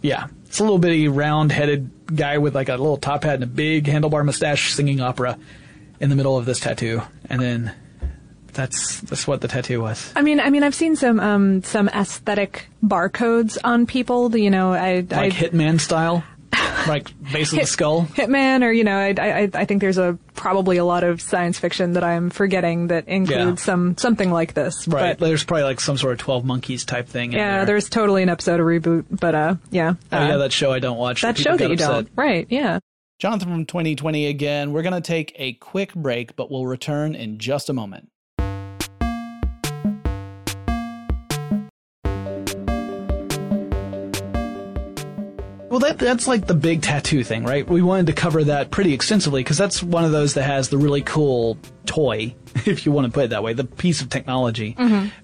Yeah, 0.03 0.27
it's 0.51 0.59
a 0.59 0.65
little 0.65 0.81
bitty 0.81 1.07
round-headed 1.07 2.17
guy 2.17 2.39
with 2.39 2.57
like 2.57 2.69
a 2.69 2.73
little 2.73 2.97
top 2.97 3.23
hat 3.23 3.35
and 3.35 3.45
a 3.45 3.47
big 3.47 3.85
handlebar 3.85 4.25
mustache 4.25 4.73
singing 4.75 5.01
opera 5.01 5.39
in 6.01 6.11
the 6.11 6.17
middle 6.17 6.37
of 6.37 6.45
this 6.45 6.59
tattoo, 6.59 7.01
and 7.29 7.41
then 7.41 7.73
that's 8.53 9.01
that's 9.03 9.29
what 9.29 9.43
the 9.43 9.47
tattoo 9.47 9.81
was. 9.81 10.13
I 10.17 10.23
mean, 10.23 10.41
I 10.41 10.51
mean, 10.51 10.65
I've 10.65 10.75
seen 10.75 10.97
some 10.97 11.21
um, 11.21 11.63
some 11.63 11.89
aesthetic 11.89 12.67
barcodes 12.85 13.59
on 13.63 13.87
people. 13.87 14.37
You 14.37 14.51
know, 14.51 14.73
I, 14.73 15.07
Like 15.09 15.13
I 15.13 15.31
Hitman 15.31 15.81
style, 15.81 16.25
like 16.89 17.13
base 17.33 17.53
of 17.53 17.61
the 17.61 17.67
skull. 17.67 18.07
Hitman, 18.07 18.65
or 18.65 18.73
you 18.73 18.83
know, 18.83 18.99
I, 18.99 19.15
I, 19.17 19.51
I 19.55 19.65
think 19.67 19.81
there's 19.81 19.99
a 19.99 20.19
probably 20.41 20.79
a 20.79 20.85
lot 20.87 21.05
of 21.05 21.21
science 21.21 21.59
fiction 21.59 21.93
that 21.93 22.03
I'm 22.03 22.31
forgetting 22.31 22.87
that 22.87 23.07
includes 23.09 23.61
Yeah. 23.61 23.65
some 23.67 23.97
something 23.99 24.33
like 24.33 24.55
this. 24.55 24.89
Right. 24.89 25.19
But, 25.19 25.27
There's 25.27 25.45
probably 25.45 25.65
like 25.65 25.81
some 25.81 25.99
sort 25.99 26.15
of 26.15 26.19
Twelve 26.19 26.47
Monkeys 26.47 26.87
type 26.87 27.07
thing. 27.09 27.33
in 27.35 27.39
yeah, 27.39 27.57
there. 27.59 27.67
there's 27.67 27.91
totally 27.91 28.23
an 28.23 28.31
episode 28.31 28.59
of 28.59 28.65
reboot, 28.67 29.05
but 29.11 29.35
uh, 29.35 29.55
yeah, 29.71 29.95
Oh 30.11 30.17
uh, 30.19 30.27
yeah, 30.29 30.37
that 30.39 30.53
show 30.53 30.73
I 30.73 30.79
don't 30.79 30.97
watch. 30.97 31.21
that 31.23 31.37
show 31.37 31.57
that 31.57 31.69
you 31.69 31.75
upset. 31.75 31.89
don't, 31.91 32.09
right? 32.17 32.47
Yeah. 32.49 32.79
Jonathan 33.19 33.49
from 33.51 33.67
2020 33.67 34.27
again. 34.29 34.73
We're 34.73 34.81
gonna 34.83 35.03
take 35.03 35.35
a 35.37 35.53
quick 35.53 35.95
break, 35.95 36.37
but 36.37 36.51
we'll 36.51 36.65
return 36.67 37.15
in 37.15 37.39
just 37.39 37.69
a 37.69 37.75
moment. 37.75 38.09
Well, 45.71 45.79
that 45.79 46.01
that's 46.01 46.27
like 46.27 46.49
the 46.49 46.55
big 46.55 46.83
tattoo 46.83 47.23
thing, 47.23 47.45
right? 47.45 47.65
We 47.67 47.81
wanted 47.81 48.07
to 48.09 48.13
cover 48.13 48.43
that 48.43 48.73
pretty 48.73 48.93
extensively 48.93 49.45
because 49.45 49.57
that's 49.57 49.81
one 49.81 50.05
of 50.05 50.11
those 50.11 50.35
that 50.35 50.43
has 50.43 50.69
the 50.69 50.77
really 50.77 51.01
cool 51.01 51.59
toy, 51.87 52.35
if 52.67 52.85
you 52.85 52.91
want 52.91 53.07
to 53.07 53.13
put 53.13 53.27
it 53.27 53.31
that 53.31 53.45
way, 53.45 53.53
the 53.53 53.63
piece 53.63 54.03
of 54.03 54.09
technology. 54.09 54.75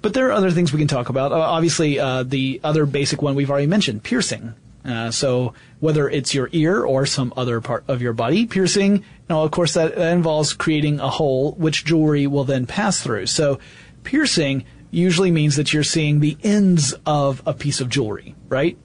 But 0.02 0.14
there 0.14 0.28
are 0.28 0.32
other 0.32 0.52
things 0.52 0.72
we 0.72 0.78
can 0.78 0.86
talk 0.86 1.08
about. 1.08 1.32
Uh, 1.32 1.40
obviously, 1.40 1.98
uh, 1.98 2.22
the 2.22 2.60
other 2.62 2.86
basic 2.86 3.20
one 3.22 3.34
we've 3.34 3.50
already 3.50 3.66
mentioned, 3.66 4.04
piercing. 4.04 4.54
Uh, 4.84 5.10
so 5.10 5.52
whether 5.80 6.08
it's 6.08 6.32
your 6.32 6.48
ear 6.52 6.80
or 6.84 7.06
some 7.06 7.34
other 7.36 7.60
part 7.60 7.82
of 7.88 8.00
your 8.00 8.12
body, 8.12 8.46
piercing, 8.46 8.98
you 8.98 9.02
know, 9.28 9.42
of 9.42 9.50
course 9.50 9.74
that, 9.74 9.96
that 9.96 10.12
involves 10.12 10.52
creating 10.52 11.00
a 11.00 11.10
hole 11.10 11.54
which 11.54 11.84
jewelry 11.84 12.28
will 12.28 12.44
then 12.44 12.66
pass 12.66 13.02
through. 13.02 13.26
So 13.26 13.58
piercing 14.04 14.64
usually 14.92 15.32
means 15.32 15.56
that 15.56 15.72
you're 15.72 15.82
seeing 15.82 16.20
the 16.20 16.38
ends 16.44 16.94
of 17.04 17.42
a 17.46 17.52
piece 17.52 17.80
of 17.80 17.88
jewelry, 17.88 18.36
right? 18.48 18.78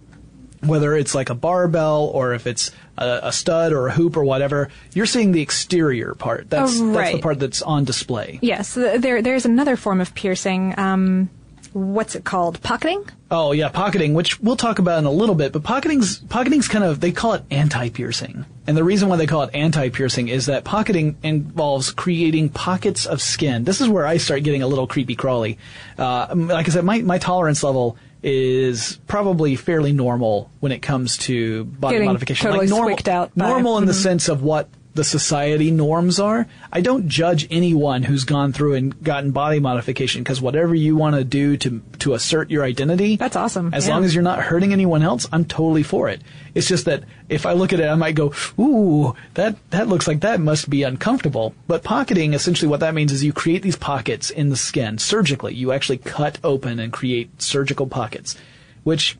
Whether 0.65 0.95
it's 0.95 1.15
like 1.15 1.29
a 1.29 1.35
barbell 1.35 2.11
or 2.13 2.33
if 2.33 2.47
it's 2.47 2.71
a, 2.97 3.19
a 3.23 3.31
stud 3.31 3.73
or 3.73 3.87
a 3.87 3.91
hoop 3.91 4.15
or 4.17 4.23
whatever, 4.23 4.69
you're 4.93 5.05
seeing 5.05 5.31
the 5.31 5.41
exterior 5.41 6.13
part. 6.15 6.49
That's, 6.49 6.79
Oh, 6.79 6.91
that's 6.93 7.13
the 7.13 7.21
part 7.21 7.39
that's 7.39 7.61
on 7.61 7.83
display. 7.85 8.39
Yes, 8.41 8.73
there 8.75 9.21
there's 9.21 9.45
another 9.45 9.75
form 9.75 10.01
of 10.01 10.13
piercing. 10.13 10.77
Um, 10.77 11.29
what's 11.73 12.15
it 12.15 12.23
called? 12.25 12.61
Pocketing. 12.61 13.03
Oh 13.31 13.53
yeah, 13.53 13.69
pocketing, 13.69 14.13
which 14.13 14.39
we'll 14.41 14.57
talk 14.57 14.79
about 14.79 14.99
in 14.99 15.05
a 15.05 15.11
little 15.11 15.35
bit, 15.35 15.53
but 15.53 15.63
pocketing's, 15.63 16.19
pocketing's 16.19 16.67
kind 16.67 16.83
of, 16.83 16.99
they 16.99 17.13
call 17.13 17.33
it 17.33 17.43
anti-piercing. 17.49 18.45
And 18.67 18.75
the 18.77 18.83
reason 18.83 19.07
why 19.07 19.15
they 19.15 19.25
call 19.25 19.43
it 19.43 19.55
anti-piercing 19.55 20.27
is 20.27 20.47
that 20.47 20.65
pocketing 20.65 21.15
involves 21.23 21.91
creating 21.91 22.49
pockets 22.49 23.05
of 23.05 23.21
skin. 23.21 23.63
This 23.63 23.79
is 23.79 23.87
where 23.87 24.05
I 24.05 24.17
start 24.17 24.43
getting 24.43 24.63
a 24.63 24.67
little 24.67 24.85
creepy 24.85 25.15
crawly. 25.15 25.57
Uh, 25.97 26.27
like 26.35 26.67
I 26.67 26.71
said, 26.71 26.83
my, 26.83 27.01
my 27.01 27.17
tolerance 27.17 27.63
level 27.63 27.97
is 28.23 28.99
probably 29.07 29.55
fairly 29.55 29.93
normal 29.93 30.49
when 30.59 30.71
it 30.71 30.79
comes 30.79 31.17
to 31.17 31.63
body 31.65 31.95
Getting 31.95 32.05
modification. 32.07 32.45
totally 32.47 32.67
like 32.67 32.69
normal, 32.69 32.97
out 33.07 33.35
normal 33.35 33.77
in 33.79 33.85
the 33.85 33.93
Mhm. 33.93 34.03
sense 34.03 34.29
of 34.29 34.43
what 34.43 34.69
the 34.93 35.03
society 35.03 35.71
norms 35.71 36.19
are. 36.19 36.47
I 36.71 36.81
don't 36.81 37.07
judge 37.07 37.47
anyone 37.49 38.03
who's 38.03 38.25
gone 38.25 38.51
through 38.51 38.73
and 38.75 39.03
gotten 39.03 39.31
body 39.31 39.59
modification 39.59 40.21
because 40.21 40.41
whatever 40.41 40.75
you 40.75 40.95
want 40.97 41.15
to 41.15 41.23
do 41.23 41.55
to 41.57 41.81
to 41.99 42.13
assert 42.13 42.51
your 42.51 42.63
identity, 42.63 43.15
That's 43.15 43.35
awesome, 43.35 43.73
As 43.73 43.87
yeah. 43.87 43.93
long 43.93 44.03
as 44.03 44.13
you're 44.13 44.23
not 44.23 44.39
hurting 44.39 44.73
anyone 44.73 45.01
else, 45.01 45.27
I'm 45.31 45.45
totally 45.45 45.83
for 45.83 46.09
it. 46.09 46.21
It's 46.53 46.67
just 46.67 46.85
that 46.85 47.03
if 47.29 47.45
I 47.45 47.53
look 47.53 47.71
at 47.71 47.79
it, 47.79 47.87
I 47.87 47.95
might 47.95 48.15
go, 48.15 48.33
"Ooh, 48.59 49.15
that 49.35 49.55
that 49.69 49.87
looks 49.87 50.07
like 50.07 50.19
that 50.21 50.41
must 50.41 50.69
be 50.69 50.83
uncomfortable." 50.83 51.53
But 51.67 51.83
pocketing, 51.83 52.33
essentially, 52.33 52.67
what 52.67 52.81
that 52.81 52.93
means 52.93 53.11
is 53.13 53.23
you 53.23 53.31
create 53.33 53.61
these 53.61 53.77
pockets 53.77 54.29
in 54.29 54.49
the 54.49 54.57
skin 54.57 54.97
surgically. 54.97 55.53
You 55.53 55.71
actually 55.71 55.99
cut 55.99 56.37
open 56.43 56.79
and 56.79 56.91
create 56.91 57.41
surgical 57.41 57.87
pockets, 57.87 58.35
which 58.83 59.17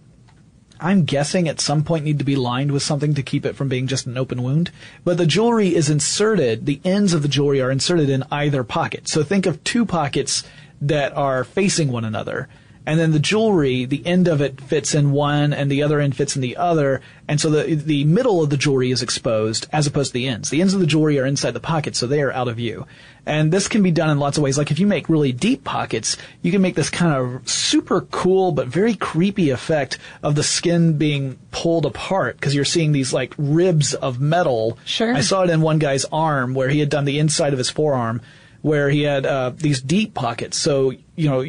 I'm 0.81 1.05
guessing 1.05 1.47
at 1.47 1.61
some 1.61 1.83
point 1.83 2.03
need 2.03 2.17
to 2.19 2.25
be 2.25 2.35
lined 2.35 2.71
with 2.71 2.81
something 2.81 3.13
to 3.13 3.21
keep 3.21 3.45
it 3.45 3.55
from 3.55 3.69
being 3.69 3.85
just 3.85 4.07
an 4.07 4.17
open 4.17 4.41
wound. 4.41 4.71
But 5.03 5.17
the 5.17 5.27
jewelry 5.27 5.75
is 5.75 5.89
inserted, 5.91 6.65
the 6.65 6.81
ends 6.83 7.13
of 7.13 7.21
the 7.21 7.27
jewelry 7.27 7.61
are 7.61 7.69
inserted 7.69 8.09
in 8.09 8.23
either 8.31 8.63
pocket. 8.63 9.07
So 9.07 9.21
think 9.21 9.45
of 9.45 9.63
two 9.63 9.85
pockets 9.85 10.43
that 10.81 11.15
are 11.15 11.43
facing 11.43 11.91
one 11.91 12.03
another. 12.03 12.49
and 12.85 12.99
then 12.99 13.11
the 13.11 13.19
jewelry, 13.19 13.85
the 13.85 14.05
end 14.05 14.27
of 14.27 14.41
it 14.41 14.59
fits 14.59 14.95
in 14.95 15.11
one 15.11 15.53
and 15.53 15.69
the 15.69 15.83
other 15.83 15.99
end 15.99 16.15
fits 16.15 16.35
in 16.35 16.41
the 16.41 16.57
other. 16.57 17.01
And 17.27 17.39
so 17.39 17.49
the, 17.49 17.75
the 17.75 18.05
middle 18.05 18.41
of 18.41 18.49
the 18.49 18.57
jewelry 18.57 18.91
is 18.91 19.03
exposed 19.03 19.67
as 19.71 19.85
opposed 19.85 20.09
to 20.09 20.13
the 20.15 20.27
ends. 20.27 20.49
The 20.49 20.61
ends 20.61 20.73
of 20.73 20.79
the 20.79 20.87
jewelry 20.87 21.19
are 21.19 21.25
inside 21.25 21.51
the 21.51 21.59
pocket, 21.59 21.95
so 21.95 22.07
they 22.07 22.21
are 22.21 22.31
out 22.31 22.47
of 22.47 22.55
view. 22.55 22.87
And 23.25 23.51
this 23.51 23.67
can 23.67 23.84
be 23.84 23.91
done 23.91 24.10
in 24.10 24.17
lots 24.17 24.38
of 24.38 24.43
ways. 24.43 24.57
Like 24.57 24.71
if 24.71 24.79
you 24.79 24.88
make 24.88 25.07
really 25.07 25.31
deep 25.31 25.63
pockets, 25.63 26.17
you 26.41 26.51
can 26.51 26.62
make 26.62 26.75
this 26.75 26.89
kind 26.89 27.13
of 27.13 27.47
super 27.47 28.01
cool 28.01 28.51
but 28.51 28.67
very 28.67 28.95
creepy 28.95 29.51
effect 29.51 29.99
of 30.23 30.36
the 30.36 30.43
skin 30.43 30.97
being 30.97 31.38
pulled 31.51 31.86
apart 31.86 32.38
because 32.38 32.55
you're 32.55 32.65
seeing 32.65 32.91
these 32.91 33.13
like 33.13 33.36
ribs 33.38 33.93
of 33.93 34.19
metal. 34.19 34.77
Sure. 34.86 35.13
I 35.13 35.21
saw 35.21 35.43
it 35.43 35.51
in 35.51 35.62
one 35.62 35.77
guy's 35.77 36.05
arm 36.05 36.55
where 36.55 36.69
he 36.69 36.79
had 36.79 36.89
done 36.89 37.05
the 37.05 37.19
inside 37.19 37.53
of 37.53 37.60
his 37.60 37.69
forearm 37.69 38.21
where 38.62 38.89
he 38.89 39.03
had 39.03 39.25
uh, 39.25 39.51
these 39.55 39.81
deep 39.81 40.13
pockets. 40.13 40.57
So, 40.57 40.91
you 41.15 41.29
know, 41.29 41.45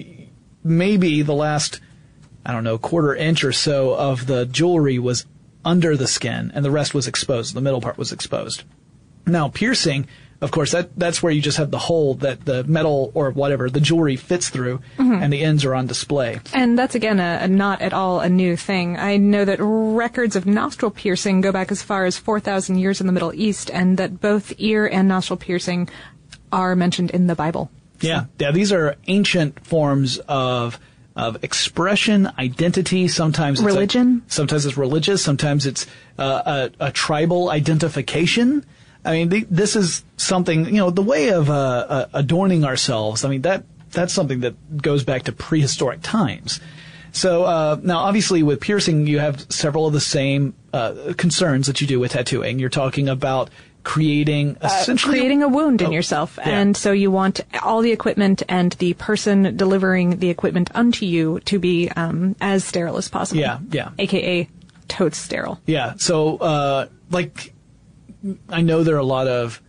maybe 0.64 1.22
the 1.22 1.34
last, 1.34 1.80
I 2.44 2.52
don't 2.52 2.64
know, 2.64 2.78
quarter 2.78 3.14
inch 3.14 3.44
or 3.44 3.52
so 3.52 3.94
of 3.94 4.26
the 4.26 4.46
jewelry 4.46 4.98
was 4.98 5.26
under 5.64 5.96
the 5.96 6.06
skin 6.06 6.52
and 6.54 6.64
the 6.64 6.70
rest 6.70 6.94
was 6.94 7.06
exposed. 7.06 7.54
The 7.54 7.60
middle 7.60 7.80
part 7.80 7.98
was 7.98 8.12
exposed. 8.12 8.64
Now, 9.26 9.48
piercing, 9.48 10.08
of 10.42 10.50
course, 10.50 10.72
that, 10.72 10.90
that's 10.98 11.22
where 11.22 11.32
you 11.32 11.40
just 11.40 11.56
have 11.56 11.70
the 11.70 11.78
hole 11.78 12.14
that 12.16 12.44
the 12.44 12.64
metal 12.64 13.12
or 13.14 13.30
whatever, 13.30 13.70
the 13.70 13.80
jewelry 13.80 14.16
fits 14.16 14.50
through 14.50 14.78
mm-hmm. 14.98 15.22
and 15.22 15.32
the 15.32 15.40
ends 15.40 15.64
are 15.64 15.74
on 15.74 15.86
display. 15.86 16.40
And 16.52 16.76
that's 16.76 16.96
again 16.96 17.20
a, 17.20 17.38
a, 17.42 17.48
not 17.48 17.80
at 17.80 17.92
all 17.92 18.20
a 18.20 18.28
new 18.28 18.56
thing. 18.56 18.98
I 18.98 19.16
know 19.16 19.44
that 19.44 19.58
records 19.60 20.34
of 20.34 20.44
nostril 20.44 20.90
piercing 20.90 21.40
go 21.40 21.52
back 21.52 21.70
as 21.70 21.80
far 21.80 22.04
as 22.04 22.18
4,000 22.18 22.78
years 22.78 23.00
in 23.00 23.06
the 23.06 23.12
Middle 23.12 23.32
East 23.32 23.70
and 23.70 23.96
that 23.98 24.20
both 24.20 24.52
ear 24.58 24.86
and 24.86 25.06
nostril 25.06 25.36
piercing 25.36 25.88
are 26.50 26.74
mentioned 26.74 27.12
in 27.12 27.28
the 27.28 27.36
Bible. 27.36 27.70
Yeah, 28.00 28.24
yeah. 28.40 28.50
These 28.50 28.72
are 28.72 28.96
ancient 29.06 29.64
forms 29.64 30.18
of 30.28 30.78
of 31.14 31.44
expression, 31.44 32.30
identity. 32.38 33.06
Sometimes 33.06 33.60
it's 33.60 33.66
religion. 33.66 34.22
A, 34.26 34.32
sometimes 34.32 34.66
it's 34.66 34.76
religious. 34.76 35.22
Sometimes 35.22 35.66
it's 35.66 35.86
uh, 36.18 36.70
a, 36.80 36.86
a, 36.86 36.90
tribal 36.90 37.50
identification. 37.50 38.64
I 39.04 39.12
mean, 39.12 39.30
th- 39.30 39.46
this 39.50 39.76
is 39.76 40.04
something 40.16 40.66
you 40.66 40.72
know 40.72 40.90
the 40.90 41.02
way 41.02 41.30
of 41.30 41.50
uh, 41.50 41.54
uh, 41.54 42.06
adorning 42.14 42.64
ourselves. 42.64 43.24
I 43.24 43.28
mean 43.28 43.42
that 43.42 43.64
that's 43.90 44.12
something 44.12 44.40
that 44.40 44.82
goes 44.82 45.04
back 45.04 45.24
to 45.24 45.32
prehistoric 45.32 46.00
times. 46.02 46.60
So 47.12 47.44
uh, 47.44 47.78
now, 47.82 47.98
obviously, 47.98 48.42
with 48.42 48.60
piercing, 48.60 49.06
you 49.06 49.18
have 49.18 49.52
several 49.52 49.86
of 49.86 49.92
the 49.92 50.00
same 50.00 50.54
uh, 50.72 51.12
concerns 51.18 51.66
that 51.66 51.80
you 51.80 51.86
do 51.86 52.00
with 52.00 52.12
tattooing. 52.12 52.58
You're 52.58 52.70
talking 52.70 53.08
about 53.08 53.50
creating 53.84 54.56
uh, 54.60 54.68
essentially 54.80 55.18
creating 55.18 55.42
a 55.42 55.48
wound 55.48 55.82
in 55.82 55.88
oh, 55.88 55.90
yourself 55.90 56.38
yeah. 56.38 56.60
and 56.60 56.76
so 56.76 56.92
you 56.92 57.10
want 57.10 57.40
all 57.62 57.82
the 57.82 57.90
equipment 57.90 58.42
and 58.48 58.72
the 58.74 58.94
person 58.94 59.56
delivering 59.56 60.18
the 60.18 60.30
equipment 60.30 60.70
unto 60.74 61.04
you 61.04 61.40
to 61.40 61.58
be 61.58 61.88
um, 61.96 62.36
as 62.40 62.64
sterile 62.64 62.96
as 62.96 63.08
possible 63.08 63.40
yeah 63.40 63.58
yeah 63.72 63.90
aka 63.98 64.48
totes 64.86 65.18
sterile 65.18 65.60
yeah 65.66 65.94
so 65.96 66.36
uh, 66.36 66.86
like 67.10 67.52
i 68.48 68.60
know 68.60 68.82
there 68.82 68.96
are 68.96 68.98
a 68.98 69.04
lot 69.04 69.28
of 69.28 69.60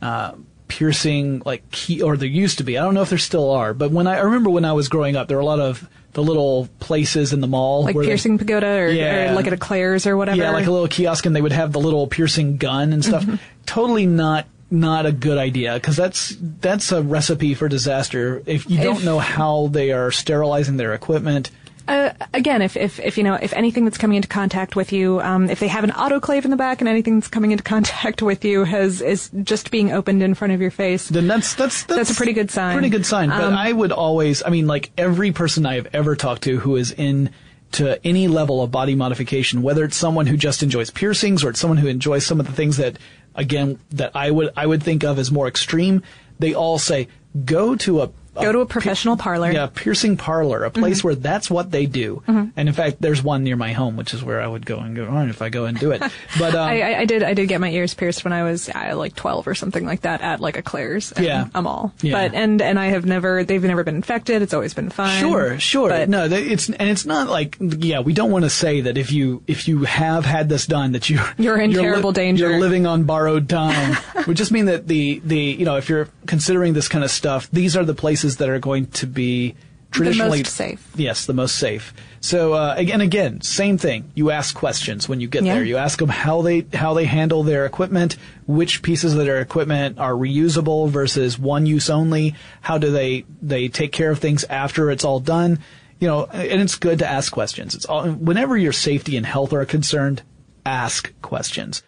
uh, 0.00 0.32
piercing 0.68 1.42
like 1.44 1.70
key 1.70 2.02
or 2.02 2.16
there 2.16 2.28
used 2.28 2.58
to 2.58 2.64
be 2.64 2.78
i 2.78 2.82
don't 2.82 2.94
know 2.94 3.02
if 3.02 3.10
there 3.10 3.18
still 3.18 3.50
are 3.50 3.74
but 3.74 3.90
when 3.90 4.06
i, 4.06 4.16
I 4.16 4.20
remember 4.20 4.50
when 4.50 4.64
i 4.64 4.72
was 4.72 4.88
growing 4.88 5.16
up 5.16 5.28
there 5.28 5.36
were 5.36 5.42
a 5.42 5.46
lot 5.46 5.60
of 5.60 5.88
the 6.12 6.22
little 6.22 6.68
places 6.78 7.32
in 7.32 7.40
the 7.40 7.46
mall. 7.46 7.84
Like 7.84 7.96
Piercing 7.96 8.36
they, 8.36 8.44
Pagoda 8.44 8.66
or, 8.66 8.88
yeah. 8.88 9.32
or, 9.32 9.34
like 9.34 9.46
at 9.46 9.52
a 9.52 9.56
Claire's 9.56 10.06
or 10.06 10.16
whatever. 10.16 10.36
Yeah, 10.36 10.50
like 10.50 10.66
a 10.66 10.70
little 10.70 10.88
kiosk 10.88 11.26
and 11.26 11.34
they 11.34 11.40
would 11.40 11.52
have 11.52 11.72
the 11.72 11.80
little 11.80 12.06
piercing 12.06 12.58
gun 12.58 12.92
and 12.92 13.04
stuff. 13.04 13.24
Mm-hmm. 13.24 13.36
Totally 13.66 14.06
not 14.06 14.46
not 14.70 15.04
a 15.04 15.12
good 15.12 15.36
idea 15.36 15.74
because 15.74 15.96
that's 15.96 16.34
that's 16.40 16.92
a 16.92 17.02
recipe 17.02 17.54
for 17.54 17.68
disaster 17.68 18.42
if 18.46 18.68
you 18.70 18.82
don't 18.82 18.98
if, 18.98 19.04
know 19.04 19.18
how 19.18 19.66
they 19.66 19.92
are 19.92 20.10
sterilizing 20.10 20.78
their 20.78 20.94
equipment 20.94 21.50
uh, 21.88 22.12
again, 22.32 22.62
if, 22.62 22.76
if, 22.76 23.00
if, 23.00 23.18
you 23.18 23.24
know, 23.24 23.34
if 23.34 23.52
anything 23.52 23.84
that's 23.84 23.98
coming 23.98 24.16
into 24.16 24.28
contact 24.28 24.76
with 24.76 24.92
you, 24.92 25.20
um, 25.20 25.50
if 25.50 25.60
they 25.60 25.68
have 25.68 25.84
an 25.84 25.90
autoclave 25.90 26.44
in 26.44 26.50
the 26.50 26.56
back 26.56 26.80
and 26.80 26.88
anything 26.88 27.18
that's 27.18 27.28
coming 27.28 27.50
into 27.50 27.64
contact 27.72 28.22
with 28.22 28.44
you 28.44 28.64
has, 28.64 29.00
is 29.00 29.30
just 29.42 29.70
being 29.70 29.92
opened 29.92 30.22
in 30.22 30.34
front 30.34 30.52
of 30.52 30.60
your 30.60 30.70
face. 30.70 31.08
Then 31.08 31.26
that's, 31.26 31.54
that's, 31.54 31.84
that's, 31.84 31.96
that's 31.98 32.10
a 32.10 32.14
pretty 32.14 32.32
good 32.32 32.50
sign. 32.50 32.74
Pretty 32.74 32.90
good 32.90 33.06
sign. 33.06 33.28
But 33.28 33.44
um, 33.44 33.54
I 33.54 33.72
would 33.72 33.92
always, 33.92 34.42
I 34.42 34.50
mean, 34.50 34.66
like 34.66 34.90
every 34.96 35.32
person 35.32 35.66
I 35.66 35.74
have 35.74 35.88
ever 35.92 36.16
talked 36.16 36.42
to 36.42 36.58
who 36.58 36.76
is 36.76 36.92
in 36.92 37.30
to 37.72 38.04
any 38.06 38.28
level 38.28 38.62
of 38.62 38.70
body 38.70 38.94
modification, 38.94 39.62
whether 39.62 39.84
it's 39.84 39.96
someone 39.96 40.26
who 40.26 40.36
just 40.36 40.62
enjoys 40.62 40.90
piercings 40.90 41.42
or 41.42 41.50
it's 41.50 41.60
someone 41.60 41.78
who 41.78 41.88
enjoys 41.88 42.24
some 42.24 42.38
of 42.38 42.46
the 42.46 42.52
things 42.52 42.76
that, 42.76 42.98
again, 43.34 43.78
that 43.90 44.14
I 44.14 44.30
would, 44.30 44.52
I 44.56 44.66
would 44.66 44.82
think 44.82 45.04
of 45.04 45.18
as 45.18 45.32
more 45.32 45.48
extreme, 45.48 46.02
they 46.38 46.54
all 46.54 46.78
say, 46.78 47.08
go 47.44 47.74
to 47.76 48.02
a 48.02 48.10
Go 48.34 48.52
to 48.52 48.60
a 48.60 48.66
professional 48.66 49.16
parlor. 49.16 49.50
Yeah, 49.50 49.68
piercing 49.72 50.16
parlor, 50.16 50.64
a 50.64 50.70
place 50.70 50.98
mm-hmm. 50.98 51.08
where 51.08 51.14
that's 51.14 51.50
what 51.50 51.70
they 51.70 51.86
do. 51.86 52.22
Mm-hmm. 52.26 52.50
And 52.56 52.68
in 52.68 52.74
fact, 52.74 52.96
there's 53.00 53.22
one 53.22 53.44
near 53.44 53.56
my 53.56 53.72
home, 53.72 53.96
which 53.96 54.14
is 54.14 54.24
where 54.24 54.40
I 54.40 54.46
would 54.46 54.64
go 54.64 54.78
and 54.78 54.96
go 54.96 55.06
on 55.06 55.28
if 55.28 55.42
I 55.42 55.48
go 55.48 55.66
and 55.66 55.78
do 55.78 55.90
it. 55.92 56.02
But 56.38 56.54
um, 56.54 56.68
I, 56.68 57.00
I, 57.00 57.04
did, 57.04 57.22
I 57.22 57.34
did 57.34 57.48
get 57.48 57.60
my 57.60 57.68
ears 57.70 57.92
pierced 57.94 58.24
when 58.24 58.32
I 58.32 58.42
was 58.42 58.68
uh, 58.68 58.94
like 58.96 59.14
12 59.14 59.46
or 59.46 59.54
something 59.54 59.84
like 59.84 60.02
that 60.02 60.22
at 60.22 60.40
like 60.40 60.56
a 60.56 60.62
Claire's. 60.62 61.12
Yeah, 61.18 61.48
a 61.54 61.60
mall. 61.60 61.92
Yeah. 62.00 62.12
But 62.12 62.34
and 62.34 62.62
and 62.62 62.78
I 62.78 62.86
have 62.86 63.04
never, 63.04 63.44
they've 63.44 63.62
never 63.62 63.84
been 63.84 63.96
infected. 63.96 64.40
It's 64.40 64.54
always 64.54 64.72
been 64.72 64.88
fine. 64.88 65.20
Sure, 65.20 65.58
sure. 65.58 65.90
But, 65.90 66.08
no, 66.08 66.24
it's 66.24 66.68
and 66.68 66.88
it's 66.88 67.04
not 67.04 67.28
like 67.28 67.56
yeah, 67.60 68.00
we 68.00 68.12
don't 68.12 68.30
want 68.30 68.44
to 68.44 68.50
say 68.50 68.82
that 68.82 68.96
if 68.96 69.12
you 69.12 69.42
if 69.46 69.68
you 69.68 69.84
have 69.84 70.24
had 70.24 70.48
this 70.48 70.66
done 70.66 70.92
that 70.92 71.10
you 71.10 71.20
you're 71.38 71.58
in 71.58 71.70
you're 71.70 71.82
terrible 71.82 72.10
li- 72.10 72.14
danger. 72.14 72.50
You're 72.50 72.60
living 72.60 72.86
on 72.86 73.04
borrowed 73.04 73.48
time. 73.48 73.96
would 74.26 74.36
just 74.36 74.52
mean 74.52 74.66
that 74.66 74.88
the 74.88 75.20
the 75.24 75.38
you 75.38 75.64
know 75.64 75.76
if 75.76 75.88
you're 75.88 76.08
considering 76.26 76.72
this 76.72 76.88
kind 76.88 77.04
of 77.04 77.10
stuff, 77.10 77.50
these 77.50 77.76
are 77.76 77.84
the 77.84 77.94
places 77.94 78.21
that 78.38 78.48
are 78.48 78.58
going 78.58 78.86
to 78.86 79.02
to 79.02 79.06
be 79.08 79.56
traditionally 79.90 80.38
the 80.38 80.44
most 80.44 80.54
safe. 80.54 80.92
Yes, 80.94 81.26
the 81.26 81.34
most 81.34 81.56
safe. 81.56 81.92
So 82.20 82.54
uh, 82.54 82.74
again, 82.76 83.00
again, 83.00 83.40
same 83.40 83.78
thing. 83.78 84.12
You 84.14 84.30
ask 84.30 84.54
questions 84.54 85.08
when 85.08 85.20
you 85.20 85.26
get 85.26 85.42
yeah. 85.42 85.54
there. 85.54 85.64
You 85.64 85.76
ask 85.76 85.98
them 85.98 86.08
how 86.08 86.42
they 86.42 86.64
how 86.72 86.94
they 86.94 87.04
handle 87.04 87.42
their 87.42 87.66
equipment, 87.66 88.16
which 88.46 88.82
pieces 88.82 89.12
of 89.14 89.18
their 89.18 89.40
equipment 89.40 89.98
are 89.98 90.12
reusable 90.12 90.88
versus 90.88 91.36
one 91.36 91.66
use 91.66 91.90
only. 91.90 92.36
How 92.60 92.78
do 92.78 92.92
they 92.92 93.24
they 93.42 93.68
take 93.68 93.90
care 93.90 94.12
of 94.12 94.20
things 94.20 94.44
after 94.44 94.90
it's 94.90 95.04
all 95.04 95.18
done? 95.18 95.58
You 95.98 96.08
know, 96.08 96.24
and 96.26 96.62
it's 96.62 96.76
good 96.76 97.00
to 97.00 97.06
ask 97.06 97.32
questions. 97.32 97.74
It's 97.74 97.86
all 97.86 98.08
whenever 98.08 98.56
your 98.56 98.72
safety 98.72 99.16
and 99.16 99.26
health 99.26 99.52
are 99.52 99.64
concerned, 99.64 100.22
ask 100.64 101.12
questions. 101.22 101.82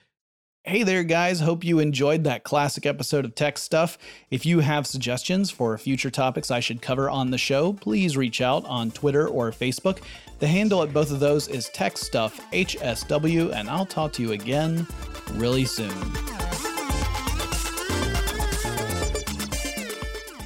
Hey 0.66 0.83
there, 0.83 1.05
guys. 1.05 1.40
Hope 1.40 1.62
you 1.62 1.79
enjoyed 1.79 2.24
that 2.24 2.42
classic 2.42 2.87
episode 2.87 3.27
of 3.27 3.35
Tech 3.35 3.59
Stuff. 3.59 3.98
If 4.31 4.46
you 4.46 4.61
have 4.61 4.87
suggestions 4.87 5.50
for 5.50 5.77
future 5.77 6.11
topics 6.11 6.50
I 6.50 6.61
should 6.61 6.81
cover 6.81 7.11
on 7.11 7.31
the 7.31 7.37
show, 7.37 7.74
please 7.74 8.16
reach 8.16 8.40
out 8.40 8.64
on 8.64 8.90
Twitter 8.90 9.29
or 9.29 9.50
Facebook. 9.50 9.98
The 10.38 10.46
handle 10.46 10.83
at 10.83 10.94
both 10.94 11.11
of 11.11 11.20
those 11.20 11.48
is 11.48 11.68
Tech 11.74 11.98
Stuff 11.98 12.40
HSW, 12.50 13.53
and 13.53 13.68
I'll 13.68 13.85
talk 13.85 14.14
to 14.14 14.22
you 14.22 14.33
again 14.33 14.87
really 15.35 15.66
soon. 15.66 15.92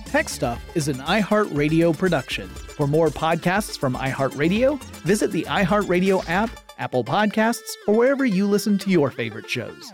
Tech 0.06 0.28
Stuff 0.28 0.60
is 0.74 0.88
an 0.88 0.96
iHeartRadio 0.96 1.96
production. 1.96 2.48
For 2.48 2.88
more 2.88 3.10
podcasts 3.10 3.78
from 3.78 3.94
iHeartRadio, 3.94 4.82
visit 5.04 5.30
the 5.30 5.44
iHeartRadio 5.44 6.28
app, 6.28 6.50
Apple 6.78 7.04
Podcasts, 7.04 7.70
or 7.86 7.94
wherever 7.94 8.24
you 8.24 8.48
listen 8.48 8.78
to 8.78 8.90
your 8.90 9.12
favorite 9.12 9.48
shows. 9.48 9.92